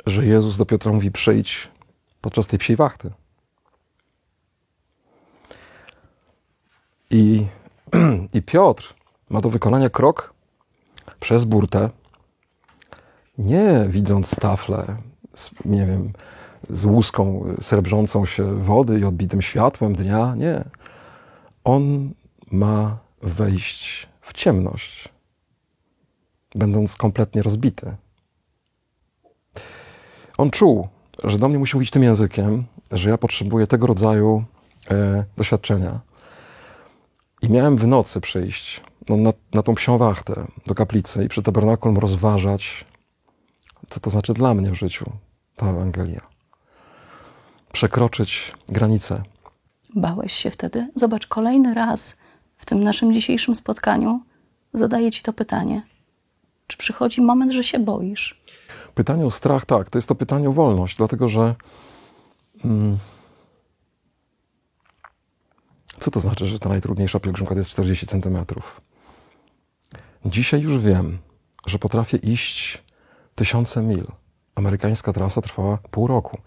że 0.06 0.26
Jezus 0.26 0.56
do 0.56 0.66
Piotra 0.66 0.92
mówi, 0.92 1.10
przyjdź 1.10 1.68
podczas 2.20 2.46
tej 2.46 2.58
psiej 2.58 2.76
wachty. 2.76 3.10
I, 7.10 7.46
I 8.38 8.42
Piotr 8.42 8.94
ma 9.30 9.40
do 9.40 9.50
wykonania 9.50 9.90
krok 9.90 10.34
przez 11.20 11.44
burtę, 11.44 11.90
nie 13.38 13.86
widząc 13.88 14.36
taflę, 14.36 14.96
z, 15.34 15.50
nie 15.64 15.86
wiem, 15.86 16.12
z 16.70 16.84
łuską 16.84 17.54
srebrzącą 17.60 18.26
się 18.26 18.62
wody 18.62 18.98
i 18.98 19.04
odbitym 19.04 19.42
światłem 19.42 19.94
dnia. 19.94 20.34
Nie. 20.34 20.64
On 21.66 22.14
ma 22.50 22.98
wejść 23.22 24.08
w 24.20 24.32
ciemność, 24.32 25.08
będąc 26.54 26.96
kompletnie 26.96 27.42
rozbity. 27.42 27.96
On 30.38 30.50
czuł, 30.50 30.88
że 31.24 31.38
do 31.38 31.48
mnie 31.48 31.58
musi 31.58 31.76
mówić 31.76 31.90
tym 31.90 32.02
językiem, 32.02 32.64
że 32.92 33.10
ja 33.10 33.18
potrzebuję 33.18 33.66
tego 33.66 33.86
rodzaju 33.86 34.44
e, 34.90 35.24
doświadczenia. 35.36 36.00
I 37.42 37.50
miałem 37.50 37.76
w 37.76 37.86
nocy 37.86 38.20
przyjść 38.20 38.80
no, 39.08 39.16
na, 39.16 39.32
na 39.52 39.62
tą 39.62 39.74
psią 39.74 39.98
wachtę 39.98 40.46
do 40.66 40.74
kaplicy 40.74 41.24
i 41.24 41.28
przy 41.28 41.42
tabernakulum 41.42 41.98
rozważać, 41.98 42.84
co 43.88 44.00
to 44.00 44.10
znaczy 44.10 44.34
dla 44.34 44.54
mnie 44.54 44.70
w 44.70 44.74
życiu 44.74 45.12
ta 45.56 45.70
Ewangelia. 45.70 46.20
Przekroczyć 47.72 48.52
granicę. 48.68 49.22
Bałeś 49.94 50.32
się 50.32 50.50
wtedy? 50.50 50.88
Zobacz, 50.94 51.26
kolejny 51.26 51.74
raz 51.74 52.16
w 52.56 52.66
tym 52.66 52.84
naszym 52.84 53.12
dzisiejszym 53.12 53.54
spotkaniu 53.54 54.20
zadaję 54.72 55.10
Ci 55.10 55.22
to 55.22 55.32
pytanie. 55.32 55.82
Czy 56.66 56.76
przychodzi 56.76 57.20
moment, 57.20 57.52
że 57.52 57.64
się 57.64 57.78
boisz? 57.78 58.42
Pytanie 58.94 59.26
o 59.26 59.30
strach, 59.30 59.66
tak, 59.66 59.90
to 59.90 59.98
jest 59.98 60.08
to 60.08 60.14
pytanie 60.14 60.48
o 60.48 60.52
wolność, 60.52 60.96
dlatego 60.96 61.28
że. 61.28 61.54
Mm, 62.64 62.98
co 66.00 66.10
to 66.10 66.20
znaczy, 66.20 66.46
że 66.46 66.58
ta 66.58 66.68
najtrudniejsza 66.68 67.20
pielgrzymka 67.20 67.54
to 67.54 67.58
jest 67.58 67.70
40 67.70 68.06
centymetrów? 68.06 68.80
Dzisiaj 70.24 70.60
już 70.60 70.78
wiem, 70.78 71.18
że 71.66 71.78
potrafię 71.78 72.16
iść 72.16 72.82
tysiące 73.34 73.82
mil. 73.82 74.06
Amerykańska 74.54 75.12
trasa 75.12 75.42
trwała 75.42 75.78
pół 75.90 76.06
roku. 76.06 76.38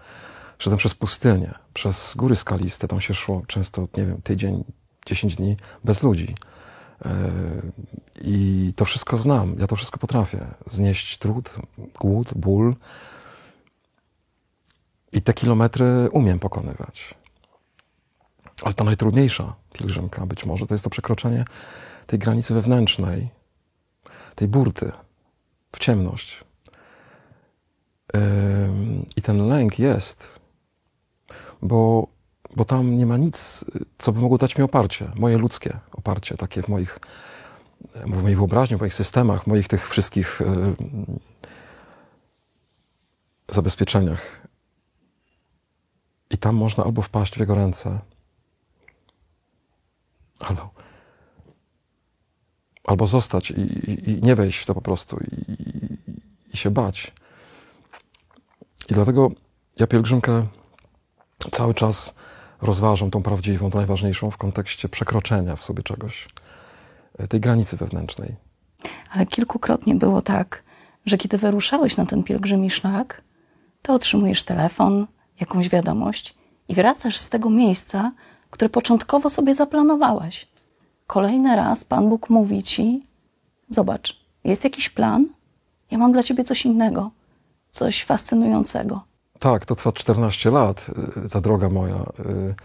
Szedłem 0.60 0.78
przez 0.78 0.94
pustynię, 0.94 1.54
przez 1.74 2.16
góry 2.16 2.36
skaliste, 2.36 2.88
tam 2.88 3.02
się 3.02 3.14
szło 3.14 3.42
często, 3.48 3.88
nie 3.98 4.06
wiem, 4.06 4.22
tydzień, 4.22 4.64
10 5.06 5.36
dni 5.36 5.58
bez 5.84 6.04
ludzi. 6.04 6.36
E, 7.06 7.12
I 8.22 8.74
to 8.76 8.86
wszystko 8.86 9.18
znam, 9.18 9.56
ja 9.60 9.68
to 9.68 9.76
wszystko 9.76 9.98
potrafię. 9.98 10.48
Znieść 10.68 11.18
trud, 11.18 11.56
głód, 12.00 12.34
ból. 12.34 12.76
I 15.12 15.22
te 15.22 15.34
kilometry 15.34 16.10
umiem 16.12 16.40
pokonywać. 16.40 17.16
Ale 18.64 18.74
ta 18.74 18.84
najtrudniejsza 18.84 19.56
pielgrzymka 19.74 20.26
być 20.26 20.46
może 20.46 20.68
to 20.68 20.74
jest 20.74 20.84
to 20.84 20.90
przekroczenie 20.90 21.46
tej 22.08 22.20
granicy 22.20 22.54
wewnętrznej, 22.54 23.30
tej 24.36 24.48
burty 24.48 24.92
w 25.76 25.80
ciemność. 25.80 26.44
I 29.16 29.22
ten 29.22 29.48
lęk 29.48 29.80
jest, 29.80 30.40
bo, 31.62 32.08
bo 32.56 32.66
tam 32.66 32.98
nie 32.98 33.06
ma 33.06 33.18
nic, 33.18 33.66
co 33.98 34.12
by 34.12 34.20
mogło 34.20 34.38
dać 34.38 34.58
mi 34.58 34.64
oparcie, 34.64 35.12
moje 35.16 35.38
ludzkie 35.38 35.80
oparcie, 35.92 36.38
takie 36.38 36.64
w 36.64 36.68
moich, 36.68 37.00
w 37.96 38.22
mojej 38.22 38.36
wyobraźni, 38.36 38.78
w 38.78 38.80
moich 38.80 38.94
systemach, 38.94 39.44
w 39.44 39.48
moich 39.48 39.68
tych 39.68 39.90
wszystkich 39.90 40.42
zabezpieczeniach. 43.50 44.48
I 46.30 46.38
tam 46.38 46.56
można 46.56 46.84
albo 46.84 47.02
wpaść 47.02 47.36
w 47.36 47.40
jego 47.40 47.56
ręce, 47.56 48.00
albo, 50.40 50.70
albo 52.84 53.08
zostać 53.08 53.52
i, 53.52 53.62
i, 53.62 54.10
i 54.10 54.22
nie 54.22 54.36
wejść 54.36 54.60
w 54.60 54.66
to 54.66 54.74
po 54.74 54.82
prostu 54.82 55.18
i, 55.18 55.98
i 56.54 56.58
się 56.58 56.72
bać. 56.72 57.12
I 58.90 58.94
dlatego 58.94 59.32
ja 59.80 59.88
pielgrzymkę 59.88 60.48
cały 61.52 61.74
czas 61.74 62.16
rozważam 62.62 63.12
tą 63.12 63.24
prawdziwą, 63.24 63.72
tą 63.72 63.78
najważniejszą 63.78 64.32
w 64.32 64.38
kontekście 64.38 64.90
przekroczenia 64.90 65.56
w 65.56 65.64
sobie 65.64 65.84
czegoś, 65.84 66.28
e, 67.18 67.28
tej 67.28 67.40
granicy 67.40 67.78
wewnętrznej. 67.78 68.36
Ale 69.12 69.26
kilkukrotnie 69.26 69.96
było 69.96 70.22
tak, 70.22 70.64
że 71.06 71.18
kiedy 71.18 71.38
wyruszałeś 71.38 71.98
na 71.98 72.06
ten 72.06 72.24
pielgrzymi 72.24 72.72
szlak, 72.72 73.22
to 73.82 73.94
otrzymujesz 73.94 74.44
telefon, 74.44 75.08
jakąś 75.40 75.70
wiadomość 75.70 76.36
i 76.68 76.76
wracasz 76.76 77.18
z 77.18 77.30
tego 77.30 77.50
miejsca, 77.50 78.12
które 78.50 78.70
początkowo 78.70 79.30
sobie 79.30 79.54
zaplanowałaś. 79.54 80.48
Kolejny 81.08 81.56
raz 81.56 81.86
Pan 81.86 82.10
Bóg 82.10 82.30
mówi 82.30 82.64
ci: 82.64 83.08
Zobacz, 83.70 84.20
jest 84.44 84.64
jakiś 84.64 84.90
plan, 84.90 85.28
ja 85.92 85.98
mam 85.98 86.12
dla 86.12 86.24
ciebie 86.24 86.44
coś 86.44 86.66
innego 86.66 87.12
coś 87.72 88.04
fascynującego. 88.04 89.09
Tak, 89.40 89.66
to 89.66 89.76
trwa 89.76 89.92
14 89.92 90.52
lat, 90.52 90.92
y, 91.26 91.30
ta 91.30 91.42
droga 91.42 91.70
moja. 91.70 91.96
Y, 91.96 92.56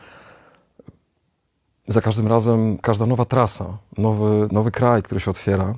za 1.88 2.00
każdym 2.00 2.26
razem, 2.26 2.78
każda 2.78 3.06
nowa 3.06 3.24
trasa, 3.24 3.78
nowy, 3.98 4.48
nowy 4.52 4.70
kraj, 4.70 5.02
który 5.02 5.20
się 5.20 5.30
otwiera, 5.30 5.74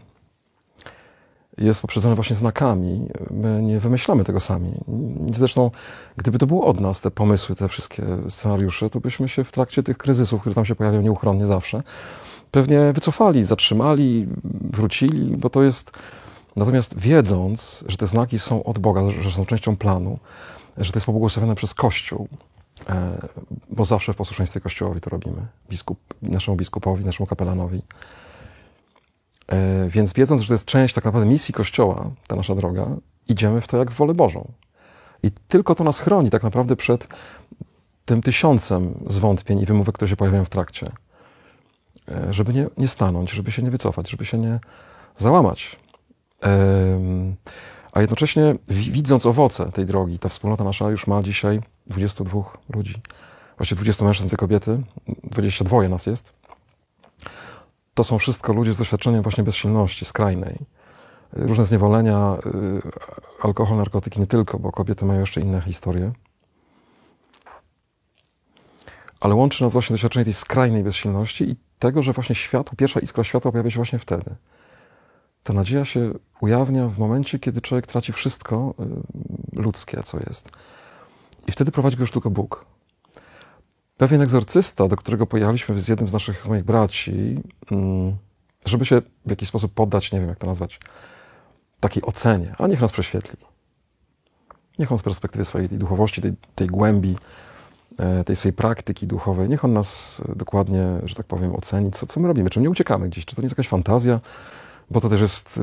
jest 1.58 1.80
poprzedzony 1.80 2.14
właśnie 2.14 2.36
znakami. 2.36 3.08
My 3.30 3.62
nie 3.62 3.80
wymyślamy 3.80 4.24
tego 4.24 4.40
sami. 4.40 4.72
Zresztą, 5.34 5.70
gdyby 6.16 6.38
to 6.38 6.46
było 6.46 6.66
od 6.66 6.80
nas, 6.80 7.00
te 7.00 7.10
pomysły, 7.10 7.54
te 7.54 7.68
wszystkie 7.68 8.02
scenariusze, 8.28 8.90
to 8.90 9.00
byśmy 9.00 9.28
się 9.28 9.44
w 9.44 9.52
trakcie 9.52 9.82
tych 9.82 9.98
kryzysów, 9.98 10.40
które 10.40 10.54
tam 10.54 10.64
się 10.64 10.74
pojawiają 10.74 11.02
nieuchronnie 11.02 11.46
zawsze, 11.46 11.82
pewnie 12.50 12.92
wycofali, 12.92 13.44
zatrzymali, 13.44 14.26
wrócili, 14.70 15.36
bo 15.36 15.50
to 15.50 15.62
jest 15.62 15.92
Natomiast 16.56 16.98
wiedząc, 16.98 17.84
że 17.88 17.96
te 17.96 18.06
znaki 18.06 18.38
są 18.38 18.64
od 18.64 18.78
Boga, 18.78 19.00
że 19.20 19.30
są 19.30 19.46
częścią 19.46 19.76
planu, 19.76 20.18
że 20.78 20.92
to 20.92 20.96
jest 20.96 21.06
pobłogosławione 21.06 21.54
przez 21.54 21.74
Kościół, 21.74 22.28
e, 22.88 23.18
bo 23.70 23.84
zawsze 23.84 24.12
w 24.12 24.16
posłuszeństwie 24.16 24.60
Kościołowi 24.60 25.00
to 25.00 25.10
robimy, 25.10 25.46
biskup, 25.70 26.14
naszemu 26.22 26.56
biskupowi, 26.56 27.04
naszemu 27.04 27.26
kapelanowi. 27.26 27.82
E, 29.48 29.88
więc 29.88 30.12
wiedząc, 30.12 30.42
że 30.42 30.48
to 30.48 30.54
jest 30.54 30.64
część 30.64 30.94
tak 30.94 31.04
naprawdę 31.04 31.30
misji 31.30 31.54
Kościoła, 31.54 32.10
ta 32.26 32.36
nasza 32.36 32.54
droga, 32.54 32.86
idziemy 33.28 33.60
w 33.60 33.66
to 33.66 33.76
jak 33.76 33.90
w 33.90 33.94
wolę 33.94 34.14
Bożą. 34.14 34.52
I 35.22 35.30
tylko 35.48 35.74
to 35.74 35.84
nas 35.84 36.00
chroni 36.00 36.30
tak 36.30 36.42
naprawdę 36.42 36.76
przed 36.76 37.08
tym 38.04 38.22
tysiącem 38.22 38.94
zwątpień 39.06 39.60
i 39.60 39.66
wymówek, 39.66 39.94
które 39.94 40.08
się 40.08 40.16
pojawiają 40.16 40.44
w 40.44 40.48
trakcie. 40.48 40.92
E, 42.08 42.32
żeby 42.32 42.54
nie, 42.54 42.66
nie 42.78 42.88
stanąć, 42.88 43.30
żeby 43.30 43.52
się 43.52 43.62
nie 43.62 43.70
wycofać, 43.70 44.10
żeby 44.10 44.24
się 44.24 44.38
nie 44.38 44.60
załamać. 45.16 45.76
A 47.96 48.00
jednocześnie 48.00 48.54
widząc 48.68 49.26
owoce 49.26 49.72
tej 49.72 49.86
drogi, 49.86 50.18
ta 50.18 50.28
wspólnota 50.28 50.64
nasza 50.64 50.90
już 50.90 51.06
ma 51.06 51.22
dzisiaj 51.22 51.60
22 51.86 52.42
ludzi. 52.74 52.94
Właściwie 53.56 53.76
20 53.76 54.04
mężczyzn, 54.04 54.28
dwie 54.28 54.36
kobiety, 54.36 54.82
22 55.24 55.88
nas 55.88 56.06
jest. 56.06 56.32
To 57.94 58.04
są 58.04 58.18
wszystko 58.18 58.52
ludzie 58.52 58.74
z 58.74 58.78
doświadczeniem 58.78 59.22
właśnie 59.22 59.44
bezsilności 59.44 60.04
skrajnej. 60.04 60.58
Różne 61.32 61.64
zniewolenia, 61.64 62.36
y, 62.46 62.82
alkohol, 63.42 63.76
narkotyki 63.76 64.20
nie 64.20 64.26
tylko, 64.26 64.58
bo 64.58 64.72
kobiety 64.72 65.04
mają 65.04 65.20
jeszcze 65.20 65.40
inne 65.40 65.60
historie. 65.60 66.12
Ale 69.20 69.34
łączy 69.34 69.64
nas 69.64 69.72
właśnie 69.72 69.94
doświadczenie 69.94 70.24
tej 70.24 70.34
skrajnej 70.34 70.84
bezsilności 70.84 71.50
i 71.50 71.56
tego, 71.78 72.02
że 72.02 72.12
właśnie 72.12 72.34
światło, 72.34 72.76
pierwsza 72.76 73.00
iskra 73.00 73.24
światła 73.24 73.52
pojawia 73.52 73.70
się 73.70 73.76
właśnie 73.76 73.98
wtedy 73.98 74.36
ta 75.46 75.52
nadzieja 75.52 75.84
się 75.84 76.12
ujawnia 76.40 76.88
w 76.88 76.98
momencie, 76.98 77.38
kiedy 77.38 77.60
człowiek 77.60 77.86
traci 77.86 78.12
wszystko 78.12 78.74
y, 79.54 79.60
ludzkie, 79.60 80.02
co 80.02 80.18
jest. 80.18 80.50
I 81.46 81.52
wtedy 81.52 81.72
prowadzi 81.72 81.96
go 81.96 82.02
już 82.02 82.10
tylko 82.10 82.30
Bóg. 82.30 82.64
Pewien 83.96 84.20
egzorcysta, 84.20 84.88
do 84.88 84.96
którego 84.96 85.26
pojechaliśmy 85.26 85.78
z 85.78 85.88
jednym 85.88 86.08
z 86.08 86.12
naszych, 86.12 86.42
z 86.42 86.48
moich 86.48 86.64
braci, 86.64 87.42
mm, 87.70 88.16
żeby 88.64 88.84
się 88.84 89.02
w 89.26 89.30
jakiś 89.30 89.48
sposób 89.48 89.74
poddać, 89.74 90.12
nie 90.12 90.20
wiem 90.20 90.28
jak 90.28 90.38
to 90.38 90.46
nazwać, 90.46 90.80
takiej 91.80 92.02
ocenie, 92.02 92.54
a 92.58 92.66
niech 92.66 92.80
nas 92.80 92.92
prześwietli. 92.92 93.38
Niech 94.78 94.92
on 94.92 94.98
z 94.98 95.02
perspektywy 95.02 95.44
swojej 95.44 95.68
tej 95.68 95.78
duchowości, 95.78 96.22
tej, 96.22 96.32
tej 96.54 96.66
głębi, 96.66 97.16
e, 97.98 98.24
tej 98.24 98.36
swojej 98.36 98.52
praktyki 98.52 99.06
duchowej, 99.06 99.48
niech 99.48 99.64
on 99.64 99.72
nas 99.72 100.22
dokładnie, 100.36 100.86
że 101.04 101.14
tak 101.14 101.26
powiem, 101.26 101.54
oceni, 101.54 101.90
co, 101.90 102.06
co 102.06 102.20
my 102.20 102.28
robimy, 102.28 102.50
czym 102.50 102.62
nie 102.62 102.70
uciekamy 102.70 103.08
gdzieś, 103.08 103.24
czy 103.24 103.36
to 103.36 103.42
nie 103.42 103.46
jest 103.46 103.52
jakaś 103.52 103.68
fantazja, 103.68 104.20
bo 104.90 105.00
to 105.00 105.08
też 105.08 105.20
jest 105.20 105.58
y, 105.58 105.62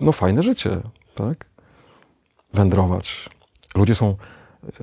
no, 0.00 0.12
fajne 0.12 0.42
życie, 0.42 0.80
tak? 1.14 1.46
Wędrować. 2.54 3.30
Ludzie 3.74 3.94
są 3.94 4.10
y, 4.10 4.16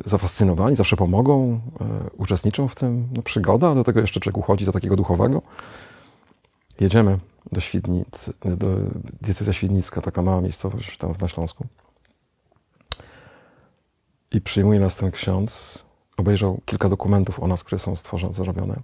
zafascynowani, 0.06 0.76
zawsze 0.76 0.96
pomogą, 0.96 1.62
y, 2.08 2.18
uczestniczą 2.18 2.68
w 2.68 2.76
tym. 2.76 3.08
No, 3.16 3.22
przygoda, 3.22 3.76
do 3.76 3.84
tego 3.84 4.02
jeszcze 4.02 4.20
czego 4.20 4.40
uchodzi 4.40 4.66
za 4.66 4.72
takiego 4.72 4.96
duchowego. 4.96 5.42
Jedziemy 6.80 7.20
do 7.52 7.62
Świdnicy, 7.62 8.34
do 8.46 8.68
diecezja 9.22 9.54
świdnicka, 9.54 10.02
taka 10.02 10.22
mała 10.22 10.42
miejscowość 10.42 10.98
tam 10.98 11.14
na 11.22 11.28
Śląsku. 11.28 11.66
I 14.32 14.42
przyjmuje 14.42 14.80
nas 14.80 14.98
ten 14.98 15.12
ksiądz, 15.12 15.86
obejrzał 16.18 16.62
kilka 16.66 16.90
dokumentów 16.90 17.40
o 17.40 17.48
nas, 17.48 17.64
które 17.64 17.80
są 17.80 17.96
stworzone, 17.96 18.34
zarobione. 18.34 18.82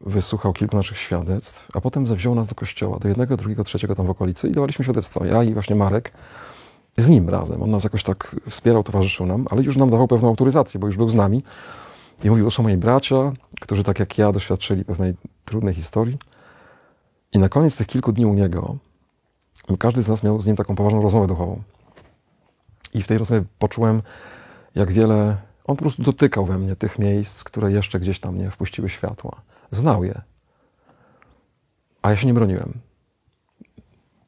Wysłuchał 0.00 0.52
kilku 0.52 0.76
naszych 0.76 0.98
świadectw, 0.98 1.68
a 1.74 1.80
potem 1.80 2.06
zawziął 2.06 2.34
nas 2.34 2.48
do 2.48 2.54
kościoła, 2.54 2.98
do 2.98 3.08
jednego, 3.08 3.36
drugiego, 3.36 3.64
trzeciego 3.64 3.94
tam 3.94 4.06
w 4.06 4.10
okolicy 4.10 4.48
i 4.48 4.52
dawaliśmy 4.52 4.84
świadectwo. 4.84 5.24
Ja 5.24 5.42
i 5.42 5.54
właśnie 5.54 5.76
Marek 5.76 6.12
z 6.96 7.08
nim 7.08 7.28
razem. 7.28 7.62
On 7.62 7.70
nas 7.70 7.84
jakoś 7.84 8.02
tak 8.02 8.36
wspierał, 8.48 8.84
towarzyszył 8.84 9.26
nam, 9.26 9.46
ale 9.50 9.62
już 9.62 9.76
nam 9.76 9.90
dawał 9.90 10.08
pewną 10.08 10.28
autoryzację, 10.28 10.80
bo 10.80 10.86
już 10.86 10.96
był 10.96 11.08
z 11.08 11.14
nami. 11.14 11.42
I 12.24 12.30
mówił, 12.30 12.44
to 12.44 12.50
są 12.50 12.62
moi 12.62 12.76
bracia, 12.76 13.32
którzy 13.60 13.84
tak 13.84 13.98
jak 13.98 14.18
ja 14.18 14.32
doświadczyli 14.32 14.84
pewnej 14.84 15.14
trudnej 15.44 15.74
historii. 15.74 16.18
I 17.32 17.38
na 17.38 17.48
koniec 17.48 17.76
tych 17.76 17.86
kilku 17.86 18.12
dni 18.12 18.26
u 18.26 18.34
niego, 18.34 18.76
każdy 19.78 20.02
z 20.02 20.08
nas 20.08 20.22
miał 20.22 20.40
z 20.40 20.46
nim 20.46 20.56
taką 20.56 20.76
poważną 20.76 21.02
rozmowę 21.02 21.26
duchową. 21.26 21.62
I 22.94 23.02
w 23.02 23.06
tej 23.06 23.18
rozmowie 23.18 23.44
poczułem, 23.58 24.02
jak 24.74 24.92
wiele 24.92 25.36
on 25.64 25.76
po 25.76 25.82
prostu 25.82 26.02
dotykał 26.02 26.46
we 26.46 26.58
mnie 26.58 26.76
tych 26.76 26.98
miejsc, 26.98 27.44
które 27.44 27.72
jeszcze 27.72 28.00
gdzieś 28.00 28.20
tam 28.20 28.38
nie 28.38 28.50
wpuściły 28.50 28.88
światła. 28.88 29.40
Znał 29.70 30.04
je. 30.04 30.22
A 32.02 32.10
ja 32.10 32.16
się 32.16 32.26
nie 32.26 32.34
broniłem. 32.34 32.80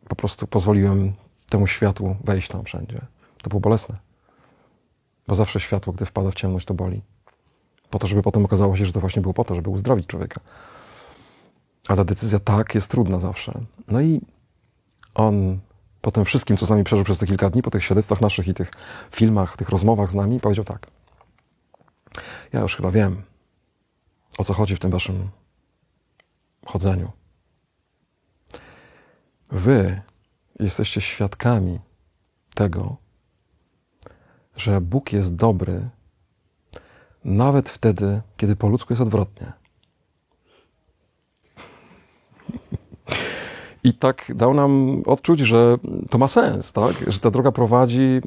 Po 0.08 0.16
prostu 0.16 0.46
pozwoliłem 0.46 1.12
temu 1.48 1.66
światłu 1.66 2.16
wejść 2.24 2.48
tam 2.48 2.64
wszędzie. 2.64 3.00
To 3.42 3.50
było 3.50 3.60
bolesne. 3.60 3.96
Bo 5.28 5.34
zawsze 5.34 5.60
światło, 5.60 5.92
gdy 5.92 6.06
wpada 6.06 6.30
w 6.30 6.34
ciemność, 6.34 6.66
to 6.66 6.74
boli. 6.74 7.02
Po 7.90 7.98
to, 7.98 8.06
żeby 8.06 8.22
potem 8.22 8.44
okazało 8.44 8.76
się, 8.76 8.84
że 8.86 8.92
to 8.92 9.00
właśnie 9.00 9.22
było 9.22 9.34
po 9.34 9.44
to, 9.44 9.54
żeby 9.54 9.70
uzdrowić 9.70 10.06
człowieka. 10.06 10.40
Ale 11.88 11.96
ta 11.96 12.04
decyzja 12.04 12.38
tak 12.38 12.74
jest 12.74 12.90
trudna 12.90 13.18
zawsze. 13.18 13.60
No 13.88 14.00
i 14.00 14.20
on 15.14 15.60
po 16.00 16.10
tym 16.10 16.24
wszystkim, 16.24 16.56
co 16.56 16.66
z 16.66 16.70
nami 16.70 16.84
przeżył 16.84 17.04
przez 17.04 17.18
te 17.18 17.26
kilka 17.26 17.50
dni, 17.50 17.62
po 17.62 17.70
tych 17.70 17.84
świadectwach 17.84 18.20
naszych 18.20 18.48
i 18.48 18.54
tych 18.54 18.70
filmach, 19.10 19.56
tych 19.56 19.68
rozmowach 19.68 20.10
z 20.10 20.14
nami, 20.14 20.40
powiedział 20.40 20.64
tak. 20.64 20.86
Ja 22.52 22.60
już 22.60 22.76
chyba 22.76 22.90
wiem, 22.90 23.22
o 24.40 24.44
co 24.44 24.54
chodzi 24.54 24.76
w 24.76 24.80
tym 24.80 24.90
waszym 24.90 25.28
chodzeniu. 26.66 27.10
Wy 29.50 30.00
jesteście 30.60 31.00
świadkami 31.00 31.78
tego, 32.54 32.96
że 34.56 34.80
Bóg 34.80 35.12
jest 35.12 35.36
dobry 35.36 35.88
nawet 37.24 37.68
wtedy, 37.68 38.20
kiedy 38.36 38.56
po 38.56 38.68
ludzku 38.68 38.92
jest 38.92 39.02
odwrotnie. 39.02 39.52
I 43.84 43.94
tak 43.94 44.32
dał 44.34 44.54
nam 44.54 45.02
odczuć, 45.06 45.40
że 45.40 45.76
to 46.10 46.18
ma 46.18 46.28
sens, 46.28 46.72
tak? 46.72 46.94
że 47.06 47.20
ta 47.20 47.30
droga 47.30 47.52
prowadzi 47.52 48.20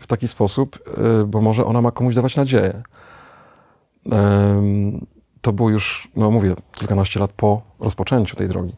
w 0.00 0.06
taki 0.06 0.28
sposób, 0.28 0.78
y, 1.22 1.26
bo 1.26 1.40
może 1.40 1.64
ona 1.64 1.80
ma 1.80 1.90
komuś 1.90 2.14
dawać 2.14 2.36
nadzieję. 2.36 2.82
To 5.40 5.52
było 5.52 5.70
już, 5.70 6.08
no 6.16 6.30
mówię, 6.30 6.54
kilkanaście 6.72 7.20
lat 7.20 7.32
po 7.32 7.62
rozpoczęciu 7.80 8.36
tej 8.36 8.48
drogi. 8.48 8.74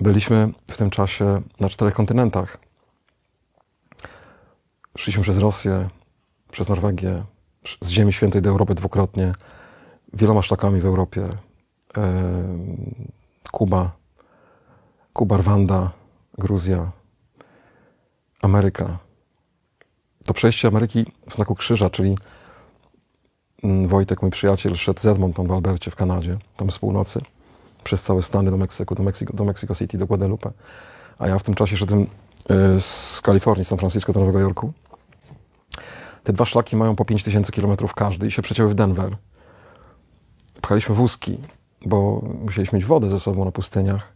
Byliśmy 0.00 0.52
w 0.70 0.76
tym 0.76 0.90
czasie 0.90 1.42
na 1.60 1.68
czterech 1.68 1.94
kontynentach. 1.94 2.58
Szliśmy 4.98 5.22
przez 5.22 5.38
Rosję, 5.38 5.88
przez 6.50 6.68
Norwegię, 6.68 7.24
z 7.80 7.88
Ziemi 7.88 8.12
Świętej 8.12 8.42
do 8.42 8.50
Europy 8.50 8.74
dwukrotnie, 8.74 9.32
wieloma 10.12 10.42
szlakami 10.42 10.80
w 10.80 10.86
Europie. 10.86 11.28
Kuba, 13.50 13.90
Kuba, 15.12 15.36
Rwanda, 15.36 15.90
Gruzja, 16.38 16.90
Ameryka. 18.42 18.98
To 20.24 20.34
przejście 20.34 20.68
Ameryki 20.68 21.06
w 21.28 21.34
znaku 21.34 21.54
krzyża, 21.54 21.90
czyli 21.90 22.16
Wojtek, 23.86 24.22
mój 24.22 24.30
przyjaciel, 24.30 24.74
szedł 24.74 25.00
z 25.00 25.06
Edmonton 25.06 25.46
w 25.46 25.52
Albercie 25.52 25.90
w 25.90 25.96
Kanadzie, 25.96 26.38
tam 26.56 26.70
z 26.70 26.78
północy, 26.78 27.20
przez 27.84 28.02
całe 28.02 28.22
Stany 28.22 28.50
do 28.50 28.56
Meksyku, 28.56 28.94
do 28.94 29.02
Mexico, 29.02 29.36
do 29.36 29.44
Mexico 29.44 29.74
City, 29.74 29.98
do 29.98 30.06
Guadalupe. 30.06 30.50
A 31.18 31.28
ja 31.28 31.38
w 31.38 31.42
tym 31.42 31.54
czasie 31.54 31.76
szedłem 31.76 32.02
y, 32.02 32.06
z 32.80 33.20
Kalifornii, 33.22 33.64
San 33.64 33.78
Francisco 33.78 34.12
do 34.12 34.20
Nowego 34.20 34.38
Jorku. 34.38 34.72
Te 36.24 36.32
dwa 36.32 36.44
szlaki 36.44 36.76
mają 36.76 36.96
po 36.96 37.04
5000 37.04 37.52
km 37.52 37.76
każdy 37.96 38.26
i 38.26 38.30
się 38.30 38.42
przecięły 38.42 38.70
w 38.70 38.74
Denver. 38.74 39.10
Pchaliśmy 40.62 40.94
wózki, 40.94 41.38
bo 41.86 42.22
musieliśmy 42.44 42.76
mieć 42.76 42.86
wodę 42.86 43.10
ze 43.10 43.20
sobą 43.20 43.44
na 43.44 43.52
pustyniach. 43.52 44.12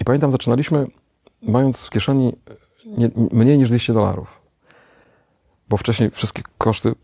I 0.00 0.04
pamiętam, 0.04 0.30
zaczynaliśmy 0.30 0.86
mając 1.42 1.86
w 1.86 1.90
kieszeni 1.90 2.36
nie, 2.86 3.10
mniej 3.32 3.58
niż 3.58 3.68
200 3.68 3.92
dolarów. 3.92 4.43
Bo 5.68 5.76
wcześniej 5.76 6.10
wszystkie 6.10 6.42
koszty 6.58 6.94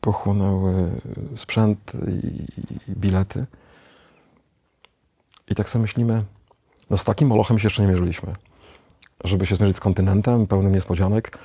pochłonęły 0.00 0.90
sprzęt 1.36 1.92
i, 2.08 2.26
i 2.90 2.96
bilety. 2.96 3.46
I 5.50 5.54
tak 5.54 5.70
sobie 5.70 5.82
myślimy, 5.82 6.24
no 6.90 6.96
z 6.96 7.04
takim 7.04 7.28
molochem 7.28 7.58
się 7.58 7.66
jeszcze 7.66 7.82
nie 7.82 7.88
mierzyliśmy. 7.88 8.34
Żeby 9.24 9.46
się 9.46 9.54
zmierzyć 9.54 9.76
z 9.76 9.80
kontynentem 9.80 10.46
pełnym 10.46 10.74
niespodzianek, 10.74 11.38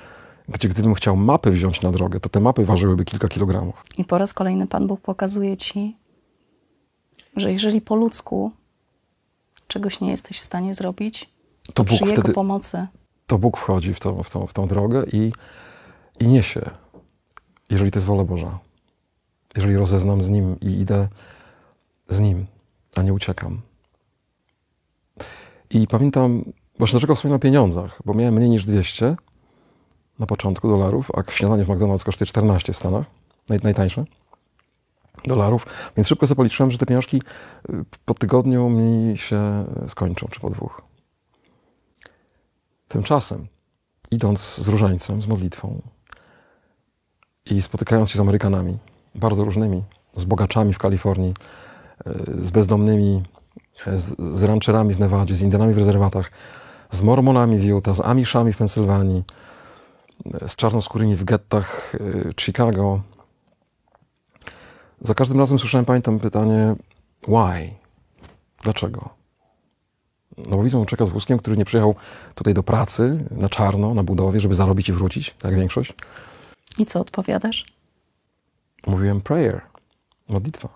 gdzie 0.48 0.68
gdybym 0.68 0.94
chciał 0.94 1.16
mapy 1.16 1.50
wziąć 1.50 1.82
na 1.82 1.92
drogę, 1.92 2.20
to 2.20 2.28
te 2.28 2.40
mapy 2.40 2.64
ważyłyby 2.64 3.04
kilka 3.04 3.28
kilogramów. 3.28 3.82
I 3.98 4.04
po 4.04 4.18
raz 4.18 4.32
kolejny 4.32 4.66
Pan 4.66 4.86
Bóg 4.86 5.00
pokazuje 5.00 5.56
Ci, 5.56 5.96
że 7.36 7.52
jeżeli 7.52 7.80
po 7.80 7.96
ludzku 7.96 8.52
czegoś 9.68 10.00
nie 10.00 10.10
jesteś 10.10 10.38
w 10.38 10.44
stanie 10.44 10.74
zrobić, 10.74 11.30
to, 11.66 11.72
to 11.72 11.84
przy 11.84 11.98
Bóg 11.98 12.08
Jego 12.08 12.22
wtedy, 12.22 12.34
pomocy. 12.34 12.86
To 13.26 13.38
Bóg 13.38 13.56
wchodzi 13.56 13.94
w 13.94 14.00
tą, 14.00 14.22
w 14.22 14.30
tą, 14.30 14.46
w 14.46 14.52
tą 14.52 14.68
drogę 14.68 15.04
i, 15.12 15.32
i 16.20 16.26
niesie, 16.26 16.70
jeżeli 17.70 17.90
to 17.90 17.96
jest 17.96 18.06
wola 18.06 18.24
Boża. 18.24 18.58
Jeżeli 19.56 19.76
rozeznam 19.76 20.22
z 20.22 20.28
Nim 20.28 20.60
i 20.60 20.80
idę 20.80 21.08
z 22.08 22.20
Nim, 22.20 22.46
a 22.94 23.02
nie 23.02 23.12
uciekam. 23.12 23.60
I 25.70 25.86
pamiętam, 25.86 26.44
właśnie 26.78 26.94
dlaczego 26.94 27.14
wspominam 27.14 27.36
o 27.36 27.40
pieniądzach, 27.40 28.02
bo 28.04 28.14
miałem 28.14 28.34
mniej 28.34 28.50
niż 28.50 28.64
200 28.64 29.16
na 30.18 30.26
początku 30.26 30.68
dolarów, 30.68 31.10
a 31.14 31.32
śniadanie 31.32 31.64
w 31.64 31.68
McDonald's 31.68 32.04
kosztuje 32.04 32.26
14 32.26 32.72
w 32.72 32.76
Stanach, 32.76 33.06
naj, 33.48 33.58
najtańsze 33.62 34.04
dolarów, 35.24 35.66
więc 35.96 36.08
szybko 36.08 36.26
sobie 36.26 36.36
policzyłem, 36.36 36.70
że 36.70 36.78
te 36.78 36.86
pieniążki 36.86 37.22
y, 37.70 37.84
po 38.04 38.14
tygodniu 38.14 38.70
mi 38.70 39.18
się 39.18 39.64
skończą, 39.86 40.28
czy 40.30 40.40
po 40.40 40.50
dwóch. 40.50 40.82
Tymczasem, 42.88 43.46
idąc 44.10 44.54
z 44.54 44.68
różańcem, 44.68 45.22
z 45.22 45.26
modlitwą 45.26 45.82
i 47.50 47.62
spotykając 47.62 48.10
się 48.10 48.18
z 48.18 48.20
Amerykanami, 48.20 48.78
bardzo 49.14 49.44
różnymi, 49.44 49.82
z 50.16 50.24
bogaczami 50.24 50.72
w 50.72 50.78
Kalifornii, 50.78 51.34
y, 52.06 52.44
z 52.46 52.50
bezdomnymi, 52.50 53.22
y, 53.86 53.98
z, 53.98 54.16
z 54.18 54.42
rancherami 54.42 54.94
w 54.94 55.00
Nevadzie, 55.00 55.34
z 55.34 55.42
Indianami 55.42 55.74
w 55.74 55.78
rezerwatach, 55.78 56.30
z 56.90 57.02
Mormonami 57.02 57.58
w 57.58 57.64
Utah, 57.64 57.96
z 57.96 58.00
Amishami 58.00 58.52
w 58.52 58.56
Pensylwanii, 58.56 59.24
z 60.46 60.56
czarnoskórymi 60.56 61.16
w 61.16 61.24
gettach 61.24 61.92
Chicago, 62.40 63.00
za 65.00 65.14
każdym 65.14 65.38
razem 65.38 65.58
słyszałem, 65.58 65.84
pamiętam 65.84 66.20
pytanie, 66.20 66.76
why? 67.22 67.70
Dlaczego? 68.62 69.08
No 70.38 70.56
bo 70.56 70.62
widzą 70.62 70.86
człowieka 70.86 71.04
z 71.04 71.10
wózkiem, 71.10 71.38
który 71.38 71.56
nie 71.56 71.64
przyjechał 71.64 71.94
tutaj 72.34 72.54
do 72.54 72.62
pracy, 72.62 73.24
na 73.30 73.48
czarno, 73.48 73.94
na 73.94 74.02
budowie, 74.02 74.40
żeby 74.40 74.54
zarobić 74.54 74.88
i 74.88 74.92
wrócić, 74.92 75.34
tak 75.38 75.50
jak 75.50 75.60
większość. 75.60 75.94
I 76.78 76.86
co 76.86 77.00
odpowiadasz? 77.00 77.74
Mówiłem 78.86 79.20
prayer, 79.20 79.60
modlitwa. 80.28 80.68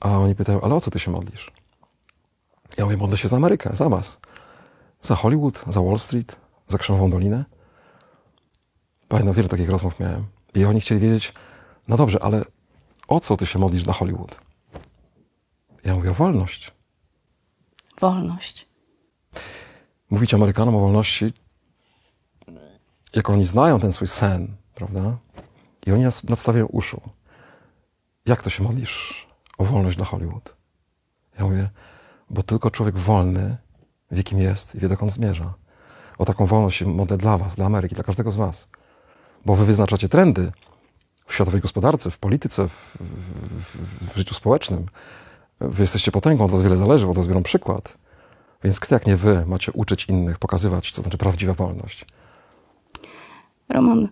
A 0.00 0.18
oni 0.18 0.34
pytają, 0.34 0.60
ale 0.60 0.74
o 0.74 0.80
co 0.80 0.90
ty 0.90 0.98
się 0.98 1.10
modlisz? 1.10 1.52
Ja 2.76 2.84
mówię, 2.84 2.96
modlę 2.96 3.18
się 3.18 3.28
za 3.28 3.36
Amerykę, 3.36 3.76
za 3.76 3.88
was. 3.88 4.20
Za 5.00 5.14
Hollywood, 5.16 5.64
za 5.68 5.80
Wall 5.80 5.98
Street, 5.98 6.36
za 6.68 6.78
Krzemową 6.78 7.10
Dolinę. 7.10 7.44
Pamiętam, 9.08 9.34
wiele 9.34 9.48
takich 9.48 9.70
rozmów 9.70 10.00
miałem. 10.00 10.26
I 10.54 10.64
oni 10.64 10.80
chcieli 10.80 11.00
wiedzieć, 11.00 11.32
no 11.88 11.96
dobrze, 11.96 12.22
ale 12.22 12.44
o 13.08 13.20
co 13.20 13.36
ty 13.36 13.46
się 13.46 13.58
modlisz 13.58 13.86
na 13.86 13.92
Hollywood? 13.92 14.40
Ja 15.84 15.94
mówię 15.94 16.10
o 16.10 16.14
wolność. 16.14 16.72
Wolność. 18.00 18.68
mówić 20.10 20.34
Amerykanom 20.34 20.76
o 20.76 20.80
wolności, 20.80 21.32
jak 23.14 23.30
oni 23.30 23.44
znają 23.44 23.80
ten 23.80 23.92
swój 23.92 24.08
sen, 24.08 24.56
prawda? 24.76 25.16
I 25.86 25.92
oni 25.92 26.02
nas 26.02 26.24
nadstawiają 26.24 26.66
uszu. 26.66 27.00
Jak 28.26 28.42
to 28.42 28.50
się 28.50 28.62
modlisz 28.62 29.26
o 29.58 29.64
wolność 29.64 29.96
dla 29.96 30.06
Hollywood? 30.06 30.56
Ja 31.38 31.44
mówię, 31.44 31.68
bo 32.30 32.42
tylko 32.42 32.70
człowiek 32.70 32.98
wolny 32.98 33.56
wie, 34.10 34.22
kim 34.22 34.38
jest 34.38 34.74
i 34.74 34.78
wie, 34.78 34.88
dokąd 34.88 35.12
zmierza. 35.12 35.54
O 36.18 36.24
taką 36.24 36.46
wolność 36.46 36.78
się 36.78 36.86
modlę 36.86 37.16
dla 37.16 37.38
was, 37.38 37.56
dla 37.56 37.66
Ameryki, 37.66 37.94
dla 37.94 38.04
każdego 38.04 38.30
z 38.30 38.36
was. 38.36 38.68
Bo 39.44 39.56
wy 39.56 39.64
wyznaczacie 39.64 40.08
trendy 40.08 40.52
w 41.26 41.34
światowej 41.34 41.60
gospodarce, 41.60 42.10
w 42.10 42.18
polityce, 42.18 42.68
w, 42.68 42.96
w, 43.00 44.12
w 44.12 44.16
życiu 44.16 44.34
społecznym. 44.34 44.86
Wy 45.60 45.82
jesteście 45.82 46.12
potęgą, 46.12 46.44
od 46.44 46.50
was 46.50 46.62
wiele 46.62 46.76
zależy, 46.76 47.08
od 47.08 47.16
was 47.16 47.26
biorą 47.26 47.42
przykład. 47.42 47.98
Więc 48.64 48.80
kto 48.80 48.94
jak 48.94 49.06
nie 49.06 49.16
wy 49.16 49.46
macie 49.46 49.72
uczyć 49.72 50.04
innych, 50.04 50.38
pokazywać, 50.38 50.90
co 50.90 51.02
znaczy 51.02 51.18
prawdziwa 51.18 51.54
wolność. 51.54 52.06
Roman, 53.68 54.08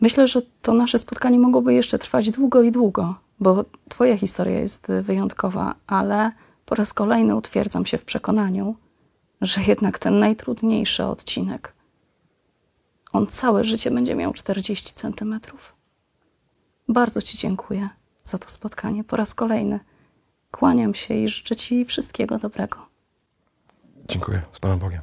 myślę, 0.00 0.28
że 0.28 0.42
to 0.62 0.74
nasze 0.74 0.98
spotkanie 0.98 1.38
mogłoby 1.38 1.74
jeszcze 1.74 1.98
trwać 1.98 2.30
długo 2.30 2.62
i 2.62 2.72
długo, 2.72 3.14
bo 3.40 3.64
Twoja 3.88 4.16
historia 4.16 4.60
jest 4.60 4.86
wyjątkowa, 5.02 5.74
ale 5.86 6.32
po 6.66 6.74
raz 6.74 6.94
kolejny 6.94 7.36
utwierdzam 7.36 7.86
się 7.86 7.98
w 7.98 8.04
przekonaniu, 8.04 8.76
że 9.40 9.60
jednak 9.62 9.98
ten 9.98 10.18
najtrudniejszy 10.18 11.04
odcinek, 11.04 11.76
on 13.12 13.26
całe 13.26 13.64
życie 13.64 13.90
będzie 13.90 14.14
miał 14.14 14.32
40 14.32 14.94
centymetrów. 14.94 15.74
Bardzo 16.88 17.22
Ci 17.22 17.38
dziękuję 17.38 17.88
za 18.24 18.38
to 18.38 18.50
spotkanie 18.50 19.04
po 19.04 19.16
raz 19.16 19.34
kolejny. 19.34 19.80
Kłaniam 20.50 20.94
się 20.94 21.14
i 21.14 21.28
życzę 21.28 21.56
Ci 21.56 21.84
wszystkiego 21.84 22.38
dobrego. 22.38 22.86
Dziękuję. 24.08 24.42
Z 24.52 24.60
Panem 24.60 24.78
Bogiem. 24.78 25.00